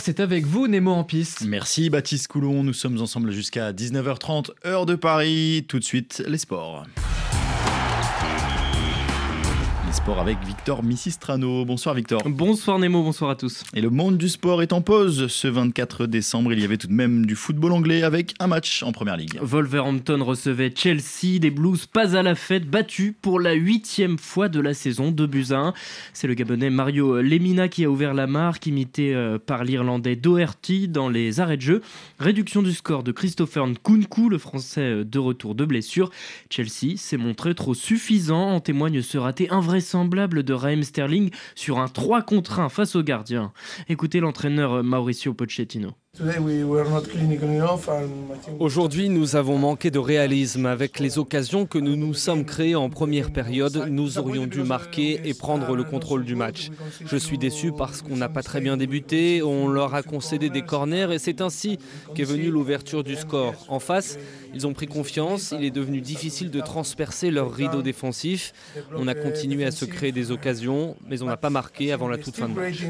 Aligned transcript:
c'est 0.00 0.20
avec 0.20 0.44
vous, 0.44 0.68
Nemo 0.68 0.92
en 0.92 1.04
piste. 1.04 1.42
Merci 1.46 1.88
Baptiste 1.88 2.28
Coulon, 2.28 2.62
nous 2.62 2.74
sommes 2.74 3.00
ensemble 3.00 3.30
jusqu'à 3.30 3.72
19h30, 3.72 4.50
heure 4.66 4.86
de 4.86 4.94
Paris. 4.94 5.64
Tout 5.66 5.78
de 5.78 5.84
suite, 5.84 6.22
les 6.26 6.38
sports. 6.38 6.84
Sport 9.92 10.18
avec 10.18 10.36
Victor 10.44 10.82
Missistrano. 10.82 11.64
Bonsoir 11.64 11.94
Victor. 11.94 12.20
Bonsoir 12.26 12.78
Nemo, 12.78 13.02
bonsoir 13.02 13.30
à 13.30 13.36
tous. 13.36 13.62
Et 13.74 13.80
le 13.80 13.88
monde 13.88 14.18
du 14.18 14.28
sport 14.28 14.60
est 14.60 14.74
en 14.74 14.82
pause. 14.82 15.28
Ce 15.28 15.48
24 15.48 16.06
décembre, 16.06 16.52
il 16.52 16.60
y 16.60 16.64
avait 16.64 16.76
tout 16.76 16.88
de 16.88 16.92
même 16.92 17.24
du 17.24 17.34
football 17.34 17.72
anglais 17.72 18.02
avec 18.02 18.34
un 18.38 18.48
match 18.48 18.82
en 18.82 18.92
première 18.92 19.16
ligue. 19.16 19.38
Wolverhampton 19.40 20.22
recevait 20.22 20.72
Chelsea, 20.74 21.38
des 21.40 21.50
Blues 21.50 21.86
pas 21.86 22.16
à 22.16 22.22
la 22.22 22.34
fête, 22.34 22.68
battus 22.68 23.14
pour 23.22 23.40
la 23.40 23.54
huitième 23.54 24.18
fois 24.18 24.48
de 24.48 24.60
la 24.60 24.74
saison, 24.74 25.10
de 25.10 25.24
buts 25.24 25.52
1. 25.52 25.72
C'est 26.12 26.28
le 26.28 26.34
Gabonais 26.34 26.70
Mario 26.70 27.22
Lemina 27.22 27.68
qui 27.68 27.84
a 27.84 27.90
ouvert 27.90 28.12
la 28.12 28.26
marque, 28.26 28.66
imité 28.66 29.14
euh, 29.14 29.38
par 29.38 29.64
l'Irlandais 29.64 30.16
Doherty 30.16 30.88
dans 30.88 31.08
les 31.08 31.40
arrêts 31.40 31.56
de 31.56 31.62
jeu. 31.62 31.82
Réduction 32.18 32.62
du 32.62 32.72
score 32.72 33.04
de 33.04 33.12
Christopher 33.12 33.66
Nkunku, 33.66 34.28
le 34.28 34.38
Français 34.38 34.80
euh, 34.80 35.04
de 35.04 35.18
retour 35.18 35.54
de 35.54 35.64
blessure. 35.64 36.10
Chelsea 36.50 36.96
s'est 36.96 37.16
montré 37.16 37.54
trop 37.54 37.74
suffisant, 37.74 38.50
en 38.50 38.60
témoigne 38.60 39.00
ce 39.00 39.16
raté 39.16 39.48
invraisemblable 39.48 39.77
semblable 39.80 40.42
de 40.42 40.52
Raheem 40.52 40.82
Sterling 40.82 41.30
sur 41.54 41.78
un 41.78 41.88
3 41.88 42.22
contre 42.22 42.60
1 42.60 42.68
face 42.68 42.96
au 42.96 43.02
gardien. 43.02 43.52
Écoutez 43.88 44.20
l'entraîneur 44.20 44.82
Mauricio 44.82 45.34
Pochettino. 45.34 45.94
Aujourd'hui, 48.58 49.08
nous 49.08 49.36
avons 49.36 49.56
manqué 49.58 49.90
de 49.90 49.98
réalisme. 50.00 50.66
Avec 50.66 50.98
les 50.98 51.18
occasions 51.18 51.64
que 51.64 51.78
nous 51.78 51.94
nous 51.94 52.12
sommes 52.12 52.44
créées 52.44 52.74
en 52.74 52.90
première 52.90 53.30
période, 53.30 53.86
nous 53.88 54.18
aurions 54.18 54.46
dû 54.46 54.64
marquer 54.64 55.20
et 55.24 55.34
prendre 55.34 55.76
le 55.76 55.84
contrôle 55.84 56.24
du 56.24 56.34
match. 56.34 56.70
Je 57.04 57.16
suis 57.16 57.38
déçu 57.38 57.70
parce 57.72 58.02
qu'on 58.02 58.16
n'a 58.16 58.28
pas 58.28 58.42
très 58.42 58.60
bien 58.60 58.76
débuté, 58.76 59.42
on 59.44 59.68
leur 59.68 59.94
a 59.94 60.02
concédé 60.02 60.50
des 60.50 60.62
corners 60.62 61.12
et 61.12 61.18
c'est 61.18 61.40
ainsi 61.40 61.78
qu'est 62.14 62.24
venue 62.24 62.50
l'ouverture 62.50 63.04
du 63.04 63.14
score. 63.14 63.54
En 63.68 63.78
face, 63.78 64.18
ils 64.54 64.66
ont 64.66 64.72
pris 64.72 64.86
confiance, 64.88 65.54
il 65.56 65.64
est 65.64 65.70
devenu 65.70 66.00
difficile 66.00 66.50
de 66.50 66.60
transpercer 66.60 67.30
leur 67.30 67.52
rideau 67.52 67.82
défensif. 67.82 68.52
On 68.96 69.06
a 69.06 69.14
continué 69.14 69.64
à 69.64 69.70
se 69.70 69.84
créer 69.84 70.10
des 70.10 70.32
occasions, 70.32 70.96
mais 71.06 71.22
on 71.22 71.26
n'a 71.26 71.36
pas 71.36 71.50
marqué 71.50 71.92
avant 71.92 72.08
la 72.08 72.18
toute 72.18 72.36
fin 72.36 72.48
de 72.48 72.54
match. 72.54 72.82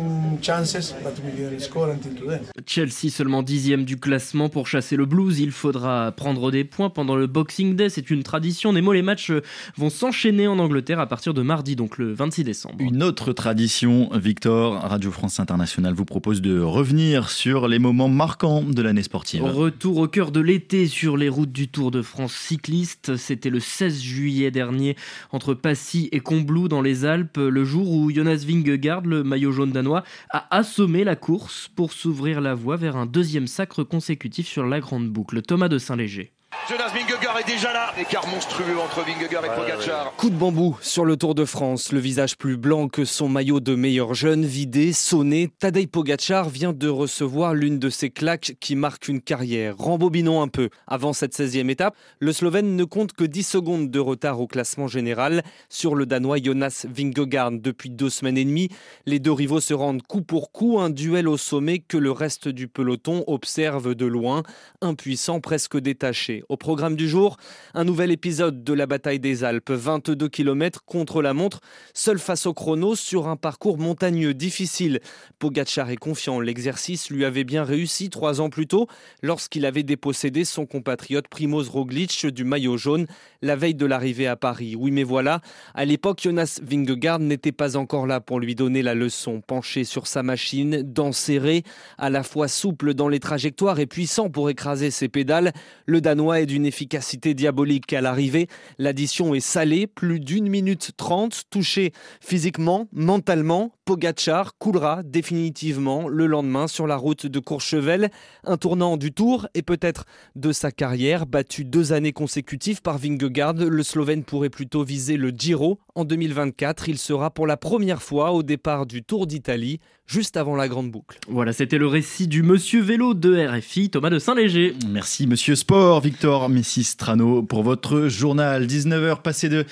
Chelsea 2.66 3.07
seulement 3.10 3.42
dixième 3.42 3.84
du 3.84 3.98
classement 3.98 4.48
pour 4.48 4.66
chasser 4.66 4.96
le 4.96 5.06
blues. 5.06 5.40
Il 5.40 5.52
faudra 5.52 6.12
prendre 6.12 6.50
des 6.50 6.64
points 6.64 6.90
pendant 6.90 7.16
le 7.16 7.26
Boxing 7.26 7.76
Day. 7.76 7.88
C'est 7.88 8.10
une 8.10 8.22
tradition. 8.22 8.72
Nemo, 8.72 8.92
les 8.92 9.02
matchs 9.02 9.32
vont 9.76 9.90
s'enchaîner 9.90 10.46
en 10.46 10.58
Angleterre 10.58 11.00
à 11.00 11.06
partir 11.06 11.34
de 11.34 11.42
mardi, 11.42 11.76
donc 11.76 11.98
le 11.98 12.12
26 12.12 12.44
décembre. 12.44 12.76
Une 12.78 13.02
autre 13.02 13.32
tradition, 13.32 14.10
Victor, 14.14 14.80
Radio 14.82 15.10
France 15.10 15.40
Internationale 15.40 15.94
vous 15.94 16.04
propose 16.04 16.40
de 16.40 16.60
revenir 16.60 17.30
sur 17.30 17.68
les 17.68 17.78
moments 17.78 18.08
marquants 18.08 18.62
de 18.62 18.82
l'année 18.82 19.02
sportive. 19.02 19.42
Retour 19.42 19.98
au 19.98 20.08
cœur 20.08 20.30
de 20.30 20.40
l'été 20.40 20.86
sur 20.86 21.16
les 21.16 21.28
routes 21.28 21.52
du 21.52 21.68
Tour 21.68 21.90
de 21.90 22.02
France 22.02 22.34
cycliste. 22.34 23.16
C'était 23.16 23.50
le 23.50 23.60
16 23.60 24.00
juillet 24.00 24.50
dernier 24.50 24.96
entre 25.32 25.54
Passy 25.54 26.08
et 26.12 26.20
Combloux 26.20 26.68
dans 26.68 26.82
les 26.82 27.04
Alpes, 27.04 27.38
le 27.38 27.64
jour 27.64 27.90
où 27.90 28.10
Jonas 28.10 28.44
Vingegaard, 28.46 29.02
le 29.02 29.24
maillot 29.24 29.52
jaune 29.52 29.72
danois, 29.72 30.04
a 30.30 30.46
assommé 30.56 31.04
la 31.04 31.16
course 31.16 31.70
pour 31.74 31.92
s'ouvrir 31.92 32.40
la 32.40 32.54
voie 32.54 32.76
vers 32.76 32.96
un 32.96 32.97
deuxième 33.06 33.46
sacre 33.46 33.84
consécutif 33.84 34.46
sur 34.46 34.66
la 34.66 34.80
grande 34.80 35.08
boucle. 35.08 35.42
Thomas 35.42 35.68
de 35.68 35.78
Saint-Léger. 35.78 36.32
Jonas 36.68 36.92
Vingegaard 36.92 37.38
est 37.38 37.46
déjà 37.46 37.72
là. 37.72 37.94
Écart 37.98 38.26
monstrueux 38.26 38.78
entre 38.78 39.00
Vingegaard 39.00 39.42
et 39.42 39.48
Pogacar. 39.48 40.14
Coup 40.16 40.28
de 40.28 40.34
bambou 40.34 40.76
sur 40.82 41.06
le 41.06 41.16
Tour 41.16 41.34
de 41.34 41.46
France. 41.46 41.92
Le 41.92 41.98
visage 41.98 42.36
plus 42.36 42.58
blanc 42.58 42.88
que 42.88 43.06
son 43.06 43.26
maillot 43.26 43.60
de 43.60 43.74
meilleur 43.74 44.12
jeune, 44.12 44.44
vidé, 44.44 44.92
sonné. 44.92 45.48
Tadej 45.60 45.86
Pogacar 45.86 46.50
vient 46.50 46.74
de 46.74 46.88
recevoir 46.88 47.54
l'une 47.54 47.78
de 47.78 47.88
ces 47.88 48.10
claques 48.10 48.56
qui 48.60 48.76
marquent 48.76 49.08
une 49.08 49.22
carrière. 49.22 49.78
Rembobinons 49.78 50.42
un 50.42 50.48
peu. 50.48 50.68
Avant 50.86 51.14
cette 51.14 51.34
16e 51.34 51.70
étape, 51.70 51.96
le 52.20 52.34
Slovène 52.34 52.76
ne 52.76 52.84
compte 52.84 53.14
que 53.14 53.24
10 53.24 53.44
secondes 53.44 53.90
de 53.90 53.98
retard 53.98 54.38
au 54.38 54.46
classement 54.46 54.88
général 54.88 55.44
sur 55.70 55.94
le 55.94 56.04
Danois 56.04 56.36
Jonas 56.36 56.84
Vingegaard. 56.86 57.52
Depuis 57.52 57.88
deux 57.88 58.10
semaines 58.10 58.36
et 58.36 58.44
demie, 58.44 58.68
les 59.06 59.20
deux 59.20 59.32
rivaux 59.32 59.60
se 59.60 59.72
rendent 59.72 60.02
coup 60.02 60.20
pour 60.20 60.52
coup. 60.52 60.78
Un 60.80 60.90
duel 60.90 61.28
au 61.28 61.38
sommet 61.38 61.78
que 61.78 61.96
le 61.96 62.12
reste 62.12 62.48
du 62.48 62.68
peloton 62.68 63.24
observe 63.26 63.94
de 63.94 64.04
loin, 64.04 64.42
impuissant, 64.82 65.40
presque 65.40 65.78
détaché. 65.78 66.37
Au 66.48 66.56
programme 66.56 66.96
du 66.96 67.08
jour, 67.08 67.36
un 67.74 67.84
nouvel 67.84 68.10
épisode 68.10 68.64
de 68.64 68.72
la 68.72 68.86
bataille 68.86 69.20
des 69.20 69.44
Alpes, 69.44 69.70
22 69.70 70.28
km 70.28 70.80
contre 70.84 71.22
la 71.22 71.34
montre, 71.34 71.60
seul 71.94 72.18
face 72.18 72.46
au 72.46 72.54
chrono 72.54 72.94
sur 72.94 73.28
un 73.28 73.36
parcours 73.36 73.78
montagneux 73.78 74.34
difficile. 74.34 75.00
Pogacar 75.38 75.90
est 75.90 75.96
confiant, 75.96 76.40
l'exercice 76.40 77.10
lui 77.10 77.24
avait 77.24 77.44
bien 77.44 77.64
réussi 77.64 78.10
trois 78.10 78.40
ans 78.40 78.50
plus 78.50 78.66
tôt 78.66 78.86
lorsqu'il 79.22 79.66
avait 79.66 79.82
dépossédé 79.82 80.44
son 80.44 80.66
compatriote 80.66 81.28
Primoz 81.28 81.68
Roglic 81.68 82.26
du 82.26 82.44
maillot 82.44 82.76
jaune 82.76 83.06
la 83.42 83.56
veille 83.56 83.74
de 83.74 83.86
l'arrivée 83.86 84.26
à 84.26 84.36
Paris. 84.36 84.76
Oui 84.76 84.90
mais 84.90 85.04
voilà, 85.04 85.40
à 85.74 85.84
l'époque 85.84 86.20
Jonas 86.22 86.60
Vingegaard 86.62 87.20
n'était 87.20 87.52
pas 87.52 87.76
encore 87.76 88.06
là 88.06 88.20
pour 88.20 88.40
lui 88.40 88.54
donner 88.54 88.82
la 88.82 88.94
leçon, 88.94 89.40
penché 89.40 89.84
sur 89.84 90.06
sa 90.06 90.22
machine, 90.22 90.82
dents 90.82 91.12
serrées, 91.12 91.62
à 91.98 92.10
la 92.10 92.22
fois 92.22 92.48
souple 92.48 92.94
dans 92.94 93.08
les 93.08 93.20
trajectoires 93.20 93.78
et 93.78 93.86
puissant 93.86 94.30
pour 94.30 94.50
écraser 94.50 94.90
ses 94.90 95.08
pédales, 95.08 95.52
le 95.86 96.00
Danois 96.00 96.27
d'une 96.28 96.66
efficacité 96.66 97.32
diabolique 97.34 97.92
à 97.92 98.00
l'arrivée. 98.00 98.48
L'addition 98.78 99.34
est 99.34 99.40
salée, 99.40 99.86
plus 99.86 100.20
d'une 100.20 100.48
minute 100.48 100.92
trente, 100.96 101.44
touché 101.50 101.92
physiquement, 102.20 102.86
mentalement. 102.92 103.72
Pogachar 103.86 104.58
coulera 104.58 105.02
définitivement 105.02 106.08
le 106.08 106.26
lendemain 106.26 106.68
sur 106.68 106.86
la 106.86 106.96
route 106.96 107.26
de 107.26 107.38
Courchevel, 107.38 108.10
un 108.44 108.58
tournant 108.58 108.98
du 108.98 109.12
tour 109.12 109.48
et 109.54 109.62
peut-être 109.62 110.04
de 110.36 110.52
sa 110.52 110.70
carrière. 110.70 111.24
Battu 111.24 111.64
deux 111.64 111.94
années 111.94 112.12
consécutives 112.12 112.82
par 112.82 112.98
Vingegaard, 112.98 113.54
le 113.54 113.82
Slovène 113.82 114.24
pourrait 114.24 114.50
plutôt 114.50 114.84
viser 114.84 115.16
le 115.16 115.30
Giro. 115.30 115.80
En 115.94 116.04
2024, 116.04 116.90
il 116.90 116.98
sera 116.98 117.30
pour 117.30 117.46
la 117.46 117.56
première 117.56 118.02
fois 118.02 118.32
au 118.32 118.42
départ 118.42 118.84
du 118.84 119.02
Tour 119.02 119.26
d'Italie, 119.26 119.80
juste 120.08 120.36
avant 120.36 120.56
la 120.56 120.66
grande 120.66 120.90
boucle. 120.90 121.18
Voilà, 121.28 121.52
c'était 121.52 121.78
le 121.78 121.86
récit 121.86 122.26
du 122.26 122.42
Monsieur 122.42 122.80
Vélo 122.80 123.14
de 123.14 123.46
RFI, 123.46 123.90
Thomas 123.90 124.10
de 124.10 124.18
Saint-Léger. 124.18 124.74
Merci 124.88 125.26
Monsieur 125.26 125.54
Sport, 125.54 126.00
Victor 126.00 126.48
Messis-Trano, 126.48 127.42
pour 127.42 127.62
votre 127.62 128.08
journal. 128.08 128.66
19h 128.66 129.22
passé 129.22 129.48
de 129.48 129.66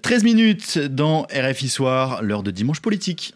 13 0.00 0.24
minutes 0.24 0.78
dans 0.78 1.26
RFI 1.34 1.68
Soir, 1.68 2.22
l'heure 2.22 2.42
de 2.42 2.52
dimanche 2.52 2.80
politique. 2.80 3.34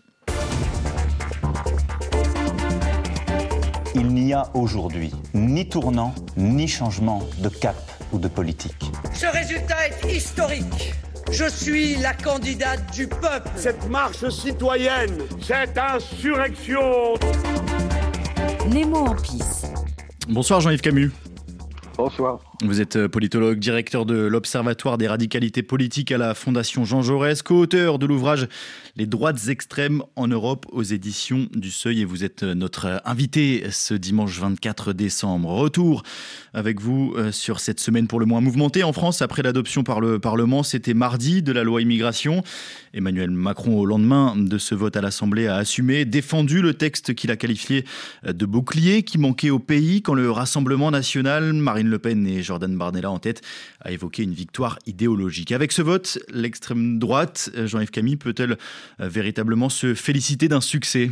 Il 3.95 4.07
n'y 4.09 4.33
a 4.33 4.49
aujourd'hui 4.55 5.11
ni 5.35 5.69
tournant, 5.69 6.15
ni 6.37 6.69
changement 6.69 7.29
de 7.43 7.49
cap 7.49 7.77
ou 8.13 8.19
de 8.19 8.29
politique. 8.29 8.93
Ce 9.13 9.27
résultat 9.27 9.89
est 9.89 10.17
historique. 10.17 10.95
Je 11.31 11.49
suis 11.49 11.97
la 11.97 12.15
candidate 12.15 12.93
du 12.95 13.07
peuple. 13.07 13.49
Cette 13.57 13.89
marche 13.89 14.29
citoyenne, 14.31 15.19
cette 15.41 15.77
insurrection. 15.77 17.15
Nemo 18.69 18.99
en 18.99 19.15
pisse. 19.15 19.67
Bonsoir 20.29 20.61
Jean-Yves 20.61 20.81
Camus. 20.81 21.11
Bonsoir. 21.97 22.48
Vous 22.65 22.81
êtes 22.81 22.97
euh, 22.97 23.09
politologue, 23.09 23.61
directeur 23.61 24.05
de 24.05 24.17
l'Observatoire 24.17 24.99
des 24.99 25.07
radicalités 25.07 25.63
politiques 25.63 26.11
à 26.11 26.19
la 26.19 26.35
Fondation 26.35 26.85
Jean 26.85 27.03
Jaurès, 27.03 27.41
co-auteur 27.43 28.01
de 28.01 28.07
l'ouvrage 28.07 28.49
Les 28.97 29.07
droites 29.07 29.47
extrêmes 29.47 30.03
en 30.17 30.27
Europe 30.27 30.67
aux 30.73 30.83
éditions 30.83 31.47
du 31.55 31.71
Seuil 31.71 32.01
et 32.01 32.05
vous 32.05 32.25
êtes 32.25 32.43
euh, 32.43 32.55
notre 32.57 33.01
invité 33.05 33.63
ce 33.71 33.95
dimanche 33.95 34.41
24 34.41 34.93
décembre. 34.93 35.51
Retour 35.51 36.03
avec 36.53 36.81
vous 36.81 37.15
euh, 37.17 37.31
sur 37.31 37.61
cette 37.61 37.79
semaine 37.79 38.09
pour 38.09 38.19
le 38.19 38.27
moins 38.27 38.41
mouvementée 38.41 38.83
en 38.83 38.93
France 38.93 39.23
après 39.23 39.43
l'adoption 39.43 39.85
par 39.85 40.01
le 40.01 40.19
Parlement. 40.19 40.65
C'était 40.65 40.95
mardi 40.95 41.43
de 41.43 41.53
la 41.53 41.63
loi 41.63 41.81
immigration. 41.81 42.43
Emmanuel 42.93 43.31
Macron, 43.31 43.79
au 43.79 43.87
lendemain 43.87 44.35
de 44.37 44.59
ce 44.59 44.75
vote 44.75 44.97
à 44.97 45.01
l'Assemblée, 45.01 45.47
a 45.47 45.55
assumé, 45.55 46.05
défendu 46.05 46.61
le 46.61 46.75
texte 46.75 47.15
qu'il 47.15 47.31
a 47.31 47.37
qualifié 47.37 47.85
de 48.27 48.47
bouclier 48.47 49.05
qui 49.05 49.19
manquait 49.19 49.51
au 49.51 49.61
pays 49.61 50.03
quand 50.03 50.15
le 50.15 50.29
Rassemblement 50.29 50.91
national, 50.91 51.53
Marine 51.53 51.89
le 51.89 52.01
Pen 52.01 52.27
et 52.27 52.43
Jordan 52.49 52.77
Bardella 52.77 53.11
en 53.11 53.19
tête, 53.19 53.43
a 53.81 53.93
évoqué 53.93 54.23
une 54.23 54.33
victoire 54.33 54.79
idéologique. 54.87 55.53
Avec 55.53 55.71
ce 55.71 55.83
vote, 55.83 56.19
l'extrême 56.33 56.99
droite, 56.99 57.51
Jean-Yves 57.55 57.91
Camille, 57.91 58.17
peut-elle 58.17 58.57
euh, 59.01 59.09
véritablement 59.09 59.69
se 59.69 59.95
féliciter 59.95 60.49
d'un 60.49 60.63
succès? 60.63 61.11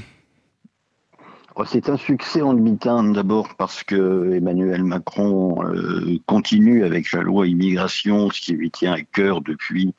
Oh, 1.59 1.65
c'est 1.65 1.89
un 1.89 1.97
succès 1.97 2.43
en 2.43 2.53
demi-teinte 2.53 3.15
d'abord 3.15 3.55
parce 3.57 3.83
que 3.83 4.33
Emmanuel 4.35 4.85
Macron 4.85 5.65
euh, 5.65 6.19
continue 6.27 6.85
avec 6.85 7.13
la 7.13 7.23
loi 7.23 7.47
immigration, 7.47 8.31
ce 8.31 8.41
qui 8.43 8.53
lui 8.53 8.71
tient 8.71 8.93
à 8.93 9.01
cœur 9.01 9.41
depuis 9.41 9.95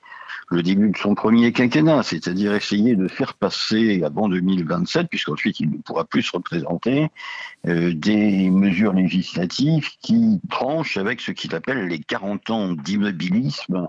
le 0.50 0.64
début 0.64 0.92
de 0.92 0.98
son 0.98 1.14
premier 1.14 1.52
quinquennat, 1.52 2.04
c'est-à-dire 2.04 2.54
essayer 2.54 2.96
de 2.96 3.08
faire 3.08 3.34
passer 3.34 4.04
avant 4.04 4.30
2027, 4.30 5.08
puisqu'ensuite 5.10 5.60
il 5.60 5.72
ne 5.72 5.78
pourra 5.78 6.06
plus 6.06 6.24
se 6.24 6.32
représenter, 6.32 7.10
euh, 7.68 7.94
des 7.94 8.50
mesures 8.50 8.94
législatives 8.94 9.90
qui 10.02 10.40
tranchent 10.50 10.98
avec 10.98 11.22
ce 11.22 11.32
qu'il 11.32 11.54
appelle 11.54 11.88
les 11.88 12.00
40 12.00 12.50
ans 12.50 12.74
d'immobilisme 12.74 13.88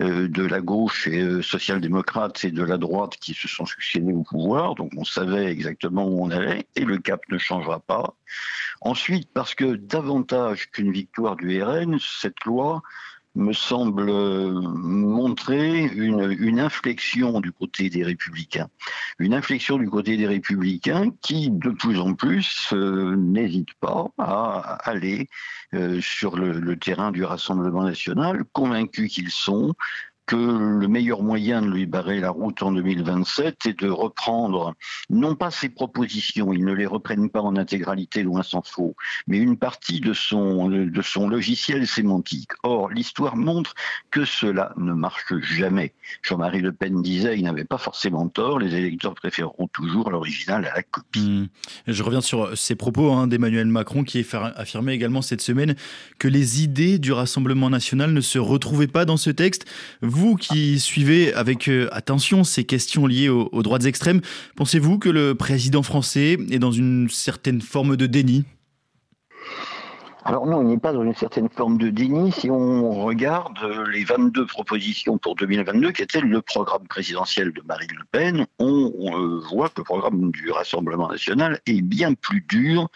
de 0.00 0.44
la 0.44 0.60
gauche 0.60 1.08
et 1.08 1.42
social-démocrate 1.42 2.44
et 2.44 2.52
de 2.52 2.62
la 2.62 2.78
droite 2.78 3.16
qui 3.16 3.34
se 3.34 3.48
sont 3.48 3.66
succédés 3.66 4.12
au 4.12 4.22
pouvoir. 4.22 4.76
Donc 4.76 4.92
on 4.96 5.02
savait 5.02 5.46
exactement 5.46 6.06
où 6.06 6.24
on 6.24 6.30
allait 6.30 6.68
et 6.76 6.84
le 6.84 6.98
cap 6.98 7.20
ne 7.30 7.36
changera 7.38 7.80
pas. 7.80 8.14
Ensuite, 8.80 9.28
parce 9.32 9.54
que 9.54 9.74
davantage 9.74 10.70
qu'une 10.70 10.92
victoire 10.92 11.34
du 11.34 11.60
RN, 11.62 11.98
cette 12.00 12.44
loi 12.44 12.82
me 13.38 13.52
semble 13.52 14.10
montrer 14.10 15.84
une, 15.84 16.58
inflexion 16.58 17.40
du 17.40 17.52
côté 17.52 17.88
des 17.88 18.02
républicains. 18.02 18.68
Une 19.18 19.32
inflexion 19.32 19.78
du 19.78 19.88
côté 19.88 20.16
des 20.16 20.26
républicains 20.26 21.10
qui, 21.22 21.50
de 21.50 21.70
plus 21.70 21.98
en 22.00 22.14
plus, 22.14 22.70
euh, 22.72 23.14
n'hésitent 23.16 23.74
pas 23.80 24.08
à 24.18 24.78
aller 24.88 25.28
euh, 25.74 26.00
sur 26.00 26.36
le, 26.36 26.76
terrain 26.76 27.12
du 27.12 27.24
Rassemblement 27.24 27.84
national, 27.84 28.44
convaincus 28.52 29.12
qu'ils 29.12 29.30
sont 29.30 29.74
que 30.28 30.36
le 30.36 30.88
meilleur 30.88 31.22
moyen 31.22 31.62
de 31.62 31.68
lui 31.68 31.86
barrer 31.86 32.20
la 32.20 32.28
route 32.28 32.62
en 32.62 32.70
2027 32.72 33.64
est 33.64 33.80
de 33.80 33.88
reprendre, 33.88 34.74
non 35.08 35.34
pas 35.34 35.50
ses 35.50 35.70
propositions, 35.70 36.52
ils 36.52 36.66
ne 36.66 36.74
les 36.74 36.84
reprennent 36.84 37.30
pas 37.30 37.40
en 37.40 37.56
intégralité, 37.56 38.22
loin 38.22 38.42
s'en 38.42 38.60
faut, 38.60 38.94
mais 39.26 39.38
une 39.38 39.56
partie 39.56 40.00
de 40.00 40.12
son, 40.12 40.68
de 40.68 41.02
son 41.02 41.30
logiciel 41.30 41.86
sémantique. 41.86 42.50
Or, 42.62 42.90
l'histoire 42.90 43.36
montre 43.36 43.74
que 44.10 44.26
cela 44.26 44.74
ne 44.76 44.92
marche 44.92 45.32
jamais. 45.40 45.94
Jean-Marie 46.22 46.60
Le 46.60 46.72
Pen 46.72 47.00
disait, 47.00 47.38
il 47.38 47.44
n'avait 47.44 47.64
pas 47.64 47.78
forcément 47.78 48.28
tort, 48.28 48.58
les 48.58 48.74
électeurs 48.74 49.14
préféreront 49.14 49.68
toujours 49.68 50.10
l'original 50.10 50.66
à 50.66 50.74
la 50.74 50.82
copie. 50.82 51.20
Mmh. 51.20 51.48
Je 51.86 52.02
reviens 52.02 52.20
sur 52.20 52.56
ces 52.56 52.74
propos 52.74 53.12
hein, 53.12 53.28
d'Emmanuel 53.28 53.66
Macron 53.66 54.04
qui 54.04 54.26
affirmait 54.56 54.94
également 54.94 55.22
cette 55.22 55.40
semaine 55.40 55.74
que 56.18 56.28
les 56.28 56.62
idées 56.62 56.98
du 56.98 57.12
Rassemblement 57.12 57.70
national 57.70 58.12
ne 58.12 58.20
se 58.20 58.38
retrouvaient 58.38 58.88
pas 58.88 59.06
dans 59.06 59.16
ce 59.16 59.30
texte. 59.30 59.64
Qui 60.36 60.80
suivez 60.80 61.32
avec 61.34 61.68
euh, 61.68 61.88
attention 61.92 62.44
ces 62.44 62.64
questions 62.64 63.06
liées 63.06 63.28
aux, 63.28 63.48
aux 63.52 63.62
droites 63.62 63.84
extrêmes, 63.84 64.20
pensez-vous 64.56 64.98
que 64.98 65.08
le 65.08 65.34
président 65.34 65.82
français 65.82 66.36
est 66.50 66.58
dans 66.58 66.72
une 66.72 67.08
certaine 67.08 67.60
forme 67.60 67.96
de 67.96 68.06
déni? 68.06 68.44
Alors 70.24 70.46
non, 70.46 70.60
il 70.60 70.68
n'est 70.68 70.78
pas 70.78 70.92
dans 70.92 71.04
une 71.04 71.14
certaine 71.14 71.48
forme 71.48 71.78
de 71.78 71.88
déni 71.88 72.32
si 72.32 72.50
on 72.50 73.02
regarde 73.02 73.58
les 73.90 74.04
22 74.04 74.44
propositions 74.44 75.16
pour 75.16 75.36
2022 75.36 75.92
qui 75.92 76.02
étaient 76.02 76.20
le 76.20 76.42
programme 76.42 76.86
présidentiel 76.86 77.50
de 77.50 77.62
Marine 77.66 77.92
Le 77.96 78.04
Pen. 78.10 78.46
On, 78.58 78.92
on 78.98 79.38
voit 79.38 79.70
que 79.70 79.78
le 79.78 79.84
programme 79.84 80.30
du 80.30 80.50
Rassemblement 80.50 81.08
national 81.08 81.60
est 81.66 81.80
bien 81.80 82.12
plus 82.12 82.44
dur 82.46 82.90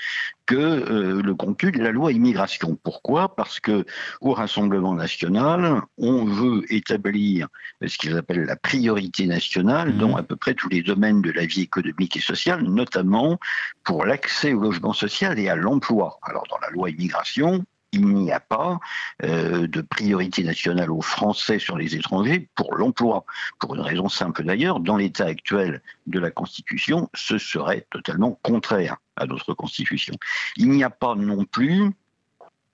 que 0.46 0.56
euh, 0.56 1.22
le 1.22 1.34
contenu 1.34 1.72
de 1.72 1.82
la 1.82 1.90
loi 1.90 2.12
immigration. 2.12 2.78
Pourquoi? 2.82 3.34
Parce 3.34 3.60
que 3.60 3.84
au 4.20 4.32
Rassemblement 4.32 4.94
national, 4.94 5.82
on 5.98 6.24
veut 6.24 6.62
établir 6.72 7.48
ce 7.86 7.96
qu'ils 7.98 8.16
appellent 8.16 8.44
la 8.44 8.56
priorité 8.56 9.26
nationale 9.26 9.92
mmh. 9.92 9.98
dans 9.98 10.16
à 10.16 10.22
peu 10.22 10.36
près 10.36 10.54
tous 10.54 10.68
les 10.68 10.82
domaines 10.82 11.22
de 11.22 11.30
la 11.30 11.46
vie 11.46 11.62
économique 11.62 12.16
et 12.16 12.20
sociale, 12.20 12.62
notamment 12.62 13.38
pour 13.84 14.04
l'accès 14.04 14.52
au 14.52 14.60
logement 14.60 14.92
social 14.92 15.38
et 15.38 15.48
à 15.48 15.56
l'emploi. 15.56 16.18
Alors 16.22 16.44
dans 16.50 16.58
la 16.58 16.70
loi 16.70 16.90
immigration, 16.90 17.64
il 17.92 18.06
n'y 18.06 18.32
a 18.32 18.40
pas 18.40 18.80
euh, 19.22 19.66
de 19.68 19.80
priorité 19.82 20.42
nationale 20.42 20.90
aux 20.90 21.02
Français 21.02 21.58
sur 21.58 21.76
les 21.76 21.94
étrangers 21.94 22.48
pour 22.54 22.74
l'emploi. 22.74 23.24
Pour 23.58 23.74
une 23.74 23.82
raison 23.82 24.08
simple 24.08 24.44
d'ailleurs, 24.44 24.80
dans 24.80 24.96
l'état 24.96 25.26
actuel 25.26 25.82
de 26.06 26.18
la 26.18 26.30
Constitution, 26.30 27.10
ce 27.14 27.38
serait 27.38 27.86
totalement 27.90 28.38
contraire 28.42 28.96
à 29.16 29.26
notre 29.26 29.54
Constitution. 29.54 30.14
Il 30.56 30.70
n'y 30.70 30.84
a 30.84 30.90
pas 30.90 31.14
non 31.14 31.44
plus 31.44 31.90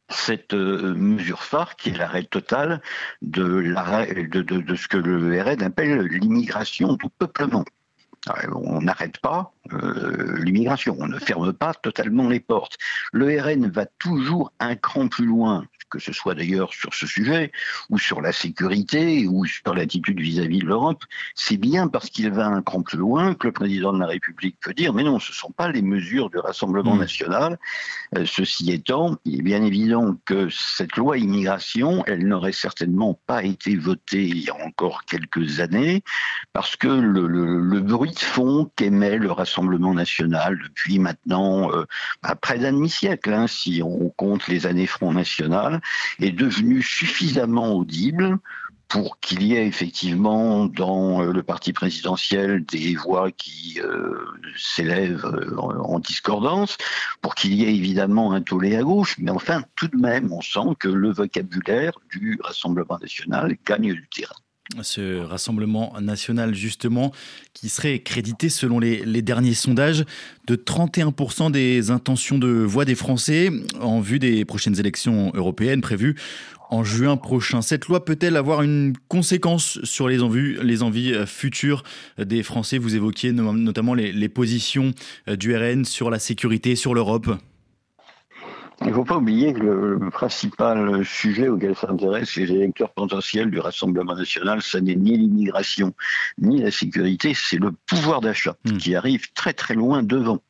cette 0.08 0.54
euh, 0.54 0.94
mesure 0.94 1.42
phare 1.42 1.76
qui 1.76 1.90
est 1.90 1.96
l'arrêt 1.96 2.24
total 2.24 2.80
de, 3.20 3.60
de, 3.60 4.74
ce 4.74 4.88
que 4.88 4.96
le 4.96 5.42
RN 5.42 5.62
appelle 5.62 6.00
l'immigration 6.06 6.94
du 6.94 7.06
peuplement. 7.18 7.64
On 8.54 8.82
n'arrête 8.82 9.18
pas 9.18 9.52
euh, 9.72 10.38
l'immigration, 10.42 10.96
on 10.98 11.08
ne 11.08 11.18
ferme 11.18 11.52
pas 11.52 11.74
totalement 11.74 12.28
les 12.28 12.40
portes. 12.40 12.76
Le 13.12 13.40
RN 13.40 13.68
va 13.68 13.86
toujours 13.86 14.52
un 14.60 14.76
cran 14.76 15.08
plus 15.08 15.26
loin 15.26 15.64
que 15.90 15.98
ce 15.98 16.12
soit 16.12 16.34
d'ailleurs 16.34 16.72
sur 16.72 16.94
ce 16.94 17.06
sujet, 17.06 17.52
ou 17.90 17.98
sur 17.98 18.20
la 18.20 18.32
sécurité, 18.32 19.26
ou 19.26 19.44
sur 19.46 19.74
l'attitude 19.74 20.20
vis-à-vis 20.20 20.60
de 20.60 20.66
l'Europe, 20.66 21.02
c'est 21.34 21.56
bien 21.56 21.88
parce 21.88 22.10
qu'il 22.10 22.30
va 22.30 22.46
un 22.46 22.62
cran 22.62 22.82
plus 22.82 22.98
loin 22.98 23.34
que 23.34 23.46
le 23.46 23.52
président 23.52 23.92
de 23.92 23.98
la 23.98 24.06
République 24.06 24.56
peut 24.60 24.74
dire, 24.74 24.92
mais 24.92 25.02
non, 25.02 25.18
ce 25.18 25.32
ne 25.32 25.36
sont 25.36 25.50
pas 25.50 25.70
les 25.70 25.82
mesures 25.82 26.30
du 26.30 26.38
Rassemblement 26.38 26.94
mmh. 26.94 27.00
national. 27.00 27.58
Euh, 28.16 28.24
ceci 28.26 28.70
étant, 28.70 29.16
il 29.24 29.40
est 29.40 29.42
bien 29.42 29.62
évident 29.62 30.16
que 30.24 30.48
cette 30.50 30.96
loi 30.96 31.18
immigration, 31.18 32.04
elle 32.06 32.26
n'aurait 32.26 32.52
certainement 32.52 33.18
pas 33.26 33.42
été 33.42 33.76
votée 33.76 34.24
il 34.24 34.40
y 34.40 34.50
a 34.50 34.56
encore 34.66 35.04
quelques 35.04 35.60
années, 35.60 36.02
parce 36.52 36.76
que 36.76 36.88
le, 36.88 37.26
le, 37.26 37.60
le 37.60 37.80
bruit 37.80 38.12
de 38.12 38.18
fond 38.18 38.70
qu'émet 38.76 39.16
le 39.16 39.32
Rassemblement 39.32 39.57
national 39.62 40.58
depuis 40.62 40.98
maintenant 40.98 41.72
euh, 41.72 41.84
bah, 42.22 42.34
près 42.34 42.58
d'un 42.58 42.72
demi-siècle, 42.72 43.32
hein, 43.32 43.46
si 43.46 43.82
on 43.82 44.10
compte 44.10 44.48
les 44.48 44.66
années 44.66 44.86
Front 44.86 45.12
National, 45.12 45.80
est 46.20 46.32
devenu 46.32 46.82
suffisamment 46.82 47.74
audible 47.74 48.38
pour 48.88 49.20
qu'il 49.20 49.42
y 49.42 49.54
ait 49.54 49.66
effectivement 49.66 50.64
dans 50.66 51.22
euh, 51.22 51.32
le 51.32 51.42
parti 51.42 51.72
présidentiel 51.72 52.64
des 52.64 52.94
voix 52.94 53.30
qui 53.30 53.80
euh, 53.82 54.18
s'élèvent 54.56 55.26
en 55.58 55.98
discordance, 55.98 56.78
pour 57.20 57.34
qu'il 57.34 57.54
y 57.54 57.64
ait 57.64 57.74
évidemment 57.74 58.32
un 58.32 58.40
tollé 58.40 58.76
à 58.76 58.82
gauche, 58.82 59.16
mais 59.18 59.30
enfin 59.30 59.62
tout 59.76 59.88
de 59.88 59.96
même 59.96 60.32
on 60.32 60.40
sent 60.40 60.74
que 60.78 60.88
le 60.88 61.12
vocabulaire 61.12 61.92
du 62.10 62.38
Rassemblement 62.42 62.98
national 62.98 63.56
gagne 63.66 63.92
du 63.92 64.08
terrain 64.08 64.36
ce 64.82 65.20
Rassemblement 65.20 65.94
national 66.00 66.54
justement 66.54 67.12
qui 67.54 67.68
serait 67.68 68.00
crédité 68.00 68.48
selon 68.48 68.78
les, 68.78 69.22
derniers 69.22 69.54
sondages 69.54 70.04
de 70.46 70.56
31% 70.56 71.50
des 71.50 71.90
intentions 71.90 72.38
de 72.38 72.48
voix 72.48 72.84
des 72.84 72.94
Français 72.94 73.50
en 73.80 74.00
vue 74.00 74.18
des 74.18 74.44
prochaines 74.44 74.78
élections 74.78 75.32
européennes 75.34 75.80
prévues 75.80 76.16
en 76.70 76.84
juin 76.84 77.16
prochain. 77.16 77.62
Cette 77.62 77.86
loi 77.86 78.04
peut-elle 78.04 78.36
avoir 78.36 78.62
une 78.62 78.92
conséquence 79.08 79.78
sur 79.84 80.06
les 80.06 80.22
envies, 80.22 80.82
envies 80.82 81.14
futures 81.26 81.82
des 82.18 82.42
Français? 82.42 82.78
Vous 82.78 82.94
évoquiez 82.94 83.32
notamment 83.32 83.94
les, 83.94 84.12
les 84.12 84.28
positions 84.28 84.92
du 85.26 85.56
RN 85.56 85.84
sur 85.84 86.10
la 86.10 86.18
sécurité, 86.18 86.76
sur 86.76 86.94
l'Europe. 86.94 87.30
Il 88.82 88.88
ne 88.88 88.92
faut 88.92 89.04
pas 89.04 89.16
oublier 89.16 89.52
que 89.52 89.60
le, 89.60 90.10
principal 90.10 91.04
sujet 91.04 91.48
auquel 91.48 91.74
s'intéressent 91.74 92.36
les 92.36 92.52
électeurs 92.52 92.90
potentiels 92.90 93.50
du 93.50 93.58
Rassemblement 93.58 94.14
national, 94.14 94.62
ce 94.62 94.78
n'est 94.78 94.94
ni 94.94 95.16
l'immigration, 95.16 95.92
ni 96.38 96.62
la 96.62 96.70
sécurité, 96.70 97.34
c'est 97.34 97.58
le 97.58 97.72
pouvoir 97.72 98.20
d'achat 98.20 98.56
mmh. 98.64 98.76
qui 98.78 98.94
arrive 98.94 99.32
très 99.32 99.52
très 99.52 99.74
loin 99.74 100.02
devant. 100.02 100.40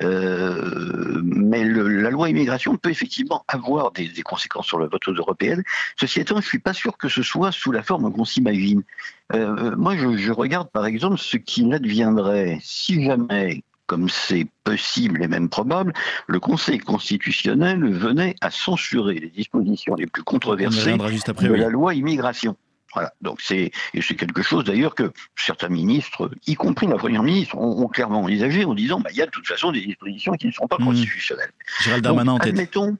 Euh, 0.00 1.20
mais 1.22 1.64
le, 1.64 1.86
la 1.86 2.10
loi 2.10 2.30
immigration 2.30 2.76
peut 2.76 2.90
effectivement 2.90 3.44
avoir 3.48 3.92
des, 3.92 4.08
des, 4.08 4.22
conséquences 4.22 4.66
sur 4.66 4.78
le 4.78 4.88
vote 4.88 5.06
européenne. 5.08 5.62
Ceci 6.00 6.20
étant, 6.20 6.36
je 6.36 6.40
ne 6.40 6.48
suis 6.48 6.58
pas 6.58 6.72
sûr 6.72 6.96
que 6.96 7.08
ce 7.08 7.22
soit 7.22 7.52
sous 7.52 7.72
la 7.72 7.82
forme 7.82 8.10
qu'on 8.12 8.24
s'imagine. 8.24 8.82
Euh, 9.34 9.76
moi, 9.76 9.96
je, 9.96 10.16
je 10.16 10.32
regarde 10.32 10.70
par 10.70 10.86
exemple 10.86 11.18
ce 11.18 11.36
qui 11.36 11.72
adviendrait 11.72 12.58
si 12.62 13.04
jamais 13.04 13.62
comme 13.86 14.08
c'est 14.08 14.46
possible 14.64 15.22
et 15.22 15.28
même 15.28 15.48
probable, 15.48 15.92
le 16.26 16.40
Conseil 16.40 16.78
constitutionnel 16.78 17.84
venait 17.84 18.34
à 18.40 18.50
censurer 18.50 19.14
les 19.14 19.28
dispositions 19.28 19.94
les 19.94 20.06
plus 20.06 20.22
controversées 20.22 20.92
après, 20.92 21.48
de 21.48 21.52
oui. 21.52 21.58
la 21.58 21.68
loi 21.68 21.94
immigration. 21.94 22.56
Voilà. 22.94 23.12
Donc 23.22 23.40
c'est 23.40 23.70
et 23.94 24.02
c'est 24.02 24.14
quelque 24.14 24.42
chose 24.42 24.64
d'ailleurs 24.64 24.94
que 24.94 25.12
certains 25.36 25.70
ministres, 25.70 26.30
y 26.46 26.54
compris 26.54 26.86
la 26.86 26.96
première 26.96 27.22
ministre, 27.22 27.56
ont, 27.56 27.82
ont 27.82 27.88
clairement 27.88 28.20
envisagé 28.20 28.64
en 28.64 28.74
disant 28.74 29.00
bah 29.00 29.10
il 29.12 29.16
y 29.16 29.22
a 29.22 29.26
de 29.26 29.30
toute 29.30 29.46
façon 29.46 29.72
des 29.72 29.80
dispositions 29.80 30.32
qui 30.34 30.46
ne 30.46 30.52
sont 30.52 30.68
pas 30.68 30.76
mmh. 30.78 30.84
constitutionnelles. 30.84 31.52
Gérald 31.80 32.04
Darmanin 32.04 32.32
Donc, 32.32 32.42
en 32.42 32.44
tête. 32.44 32.52
Admettons, 32.52 32.98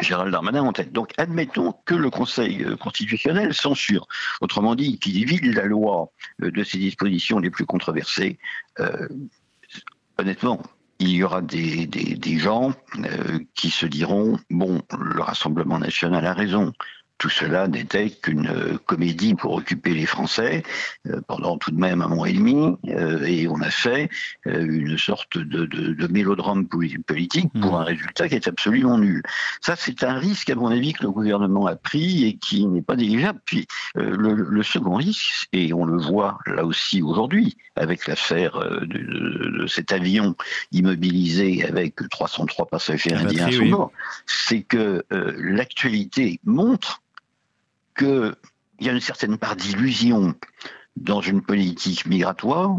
Gérald 0.00 0.32
Darmanin 0.32 0.62
en 0.62 0.72
tête. 0.72 0.92
Donc 0.92 1.12
admettons 1.16 1.74
que 1.84 1.94
le 1.94 2.10
Conseil 2.10 2.64
euh, 2.64 2.76
constitutionnel 2.76 3.54
censure, 3.54 4.06
autrement 4.40 4.74
dit, 4.74 4.98
qu'il 4.98 5.20
évite 5.20 5.44
la 5.44 5.64
loi 5.64 6.10
euh, 6.42 6.50
de 6.50 6.64
ces 6.64 6.78
dispositions 6.78 7.38
les 7.38 7.50
plus 7.50 7.66
controversées. 7.66 8.38
Euh, 8.80 9.08
honnêtement, 10.18 10.62
il 10.98 11.10
y 11.10 11.22
aura 11.22 11.42
des, 11.42 12.38
gens 12.38 12.72
euh, 12.98 13.38
qui 13.54 13.70
se 13.70 13.86
diront 13.86 14.38
bon, 14.50 14.80
le 14.98 15.22
Rassemblement 15.22 15.78
national 15.78 16.26
a 16.26 16.32
raison. 16.32 16.72
Tout 17.18 17.30
cela 17.30 17.66
n'était 17.66 18.10
qu'une 18.10 18.46
euh, 18.46 18.76
comédie 18.84 19.34
pour 19.34 19.54
occuper 19.54 19.94
les 19.94 20.04
Français 20.04 20.62
euh, 21.06 21.22
pendant 21.26 21.56
tout 21.56 21.70
de 21.70 21.78
même 21.78 22.02
un 22.02 22.08
mois 22.08 22.28
et 22.28 22.34
demi, 22.34 22.76
euh, 22.88 23.24
et 23.24 23.48
on 23.48 23.60
a 23.62 23.70
fait 23.70 24.10
une 24.44 24.98
sorte 24.98 25.38
de, 25.38 25.64
de, 25.64 25.94
de 25.94 26.06
mélodrame 26.08 26.66
politique 26.66 27.50
pour 27.60 27.72
mmh. 27.72 27.80
un 27.80 27.84
résultat 27.84 28.28
qui 28.28 28.34
est 28.34 28.48
absolument 28.48 28.98
nul. 28.98 29.22
Ça, 29.62 29.76
c'est 29.76 30.04
un 30.04 30.18
risque, 30.18 30.50
à 30.50 30.54
mon 30.54 30.68
avis, 30.68 30.92
que 30.92 31.04
le 31.04 31.10
gouvernement 31.10 31.66
a 31.66 31.74
pris 31.74 32.24
et 32.24 32.36
qui 32.36 32.66
n'est 32.66 32.82
pas 32.82 32.96
négligeable. 32.96 33.40
Puis 33.44 33.66
le, 33.94 34.34
le, 34.34 34.62
second 34.62 34.96
risque, 34.96 35.48
et 35.52 35.72
on 35.72 35.84
le 35.84 36.00
voit 36.00 36.38
là 36.46 36.64
aussi 36.64 37.02
aujourd'hui 37.02 37.56
avec 37.76 38.06
l'affaire 38.06 38.58
de, 38.82 39.66
cet 39.66 39.92
avion 39.92 40.36
immobilisé 40.72 41.64
avec 41.64 41.96
303 42.10 42.66
passagers 42.66 43.14
indiens 43.14 43.50
sous 43.50 43.64
mort, 43.64 43.92
c'est 44.26 44.62
que 44.62 45.04
l'actualité 45.10 46.40
montre 46.44 47.00
que 47.96 48.36
il 48.78 48.86
y 48.86 48.90
a 48.90 48.92
une 48.92 49.00
certaine 49.00 49.38
part 49.38 49.56
d'illusion 49.56 50.34
dans 50.96 51.20
une 51.20 51.42
politique 51.42 52.06
migratoire 52.06 52.78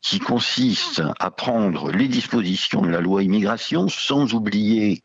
qui 0.00 0.20
consiste 0.20 1.02
à 1.18 1.30
prendre 1.30 1.90
les 1.90 2.08
dispositions 2.08 2.82
de 2.82 2.88
la 2.88 3.00
loi 3.00 3.22
immigration 3.22 3.88
sans 3.88 4.34
oublier 4.34 5.02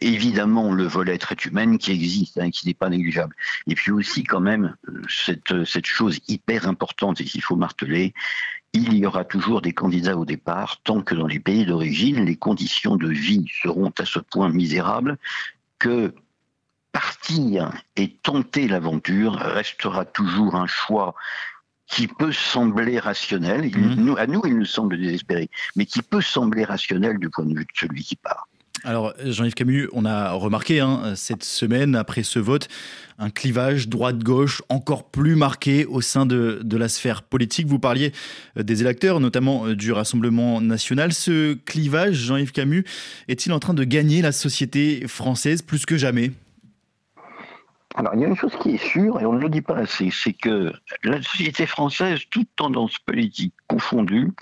évidemment 0.00 0.72
le 0.72 0.84
volet 0.84 1.18
traite 1.18 1.44
humaine 1.44 1.78
qui 1.78 1.92
existe, 1.92 2.38
hein, 2.38 2.50
qui 2.50 2.66
n'est 2.66 2.74
pas 2.74 2.88
négligeable. 2.88 3.36
Et 3.68 3.74
puis 3.74 3.92
aussi 3.92 4.24
quand 4.24 4.40
même 4.40 4.74
cette 5.08 5.86
chose 5.86 6.18
hyper 6.26 6.68
importante 6.68 7.20
et 7.20 7.24
qu'il 7.24 7.42
faut 7.42 7.56
marteler, 7.56 8.12
il 8.72 8.94
y 8.94 9.06
aura 9.06 9.24
toujours 9.24 9.62
des 9.62 9.72
candidats 9.72 10.16
au 10.16 10.24
départ 10.24 10.80
tant 10.82 11.02
que 11.02 11.14
dans 11.14 11.26
les 11.26 11.40
pays 11.40 11.64
d'origine, 11.64 12.24
les 12.24 12.36
conditions 12.36 12.96
de 12.96 13.08
vie 13.08 13.46
seront 13.62 13.92
à 13.98 14.04
ce 14.04 14.18
point 14.18 14.48
misérables 14.48 15.18
que 15.78 16.12
partir 16.96 17.70
et 17.96 18.08
tenter 18.22 18.68
l'aventure 18.68 19.34
restera 19.34 20.06
toujours 20.06 20.54
un 20.54 20.66
choix 20.66 21.14
qui 21.86 22.08
peut 22.08 22.32
sembler 22.32 22.98
rationnel, 22.98 23.66
mmh. 23.66 24.14
à 24.16 24.26
nous 24.26 24.40
il 24.46 24.56
nous 24.56 24.64
semble 24.64 24.98
désespéré, 24.98 25.50
mais 25.76 25.84
qui 25.84 26.00
peut 26.00 26.22
sembler 26.22 26.64
rationnel 26.64 27.18
du 27.18 27.28
point 27.28 27.44
de 27.44 27.54
vue 27.54 27.66
de 27.66 27.70
celui 27.74 28.02
qui 28.02 28.16
part. 28.16 28.48
Alors, 28.82 29.12
Jean-Yves 29.22 29.52
Camus, 29.52 29.88
on 29.92 30.06
a 30.06 30.32
remarqué 30.32 30.80
hein, 30.80 31.14
cette 31.16 31.44
semaine, 31.44 31.96
après 31.96 32.22
ce 32.22 32.38
vote, 32.38 32.68
un 33.18 33.28
clivage 33.28 33.88
droite-gauche 33.88 34.62
encore 34.70 35.10
plus 35.10 35.36
marqué 35.36 35.84
au 35.84 36.00
sein 36.00 36.24
de, 36.24 36.60
de, 36.64 36.76
la 36.78 36.88
sphère 36.88 37.22
politique. 37.22 37.66
Vous 37.66 37.78
parliez 37.78 38.12
euh, 38.56 38.62
des 38.62 38.80
électeurs, 38.80 39.20
notamment 39.20 39.66
euh, 39.66 39.76
du 39.76 39.92
Rassemblement 39.92 40.62
national. 40.62 41.12
Ce 41.12 41.54
clivage, 41.54 42.14
Jean-Yves 42.14 42.52
Camus, 42.52 42.84
est-il 43.28 43.52
en 43.52 43.58
train 43.58 43.74
de 43.74 43.84
gagner 43.84 44.22
la 44.22 44.32
société 44.32 45.06
française 45.08 45.62
plus 45.62 45.84
que 45.84 45.98
jamais? 45.98 46.32
Alors, 47.96 48.14
il 48.14 48.20
y 48.20 48.24
a 48.24 48.28
une 48.28 48.36
chose 48.36 48.54
qui 48.60 48.74
est 48.74 48.90
sûre, 48.90 49.20
et 49.20 49.26
on 49.26 49.32
ne 49.32 49.40
le 49.40 49.48
dit 49.48 49.62
pas 49.62 49.76
assez, 49.76 50.10
c'est 50.10 50.34
que 50.34 50.70
la 51.02 51.22
société 51.22 51.64
française, 51.66 52.20
toute 52.30 52.48
tendance 52.54 52.98
politique 52.98 53.54
confondue, 53.68 54.32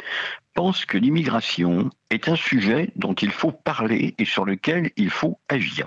pense 0.54 0.84
que 0.84 0.98
l'immigration 0.98 1.90
est 2.10 2.28
un 2.28 2.36
sujet 2.36 2.90
dont 2.96 3.14
il 3.14 3.30
faut 3.30 3.52
parler 3.52 4.14
et 4.18 4.24
sur 4.24 4.44
lequel 4.44 4.90
il 4.96 5.10
faut 5.10 5.38
agir. 5.48 5.86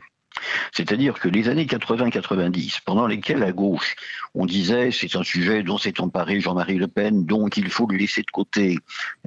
C'est-à-dire 0.72 1.20
que 1.20 1.28
les 1.28 1.50
années 1.50 1.66
80-90, 1.66 2.80
pendant 2.86 3.08
lesquelles 3.08 3.44
à 3.44 3.52
gauche, 3.52 3.96
on 4.36 4.46
disait 4.46 4.92
c'est 4.92 5.16
un 5.16 5.24
sujet 5.24 5.64
dont 5.64 5.78
s'est 5.78 6.00
emparé 6.00 6.40
Jean-Marie 6.40 6.78
Le 6.78 6.88
Pen, 6.88 7.26
donc 7.26 7.58
il 7.58 7.70
faut 7.70 7.88
le 7.88 7.98
laisser 7.98 8.22
de 8.22 8.32
côté 8.32 8.78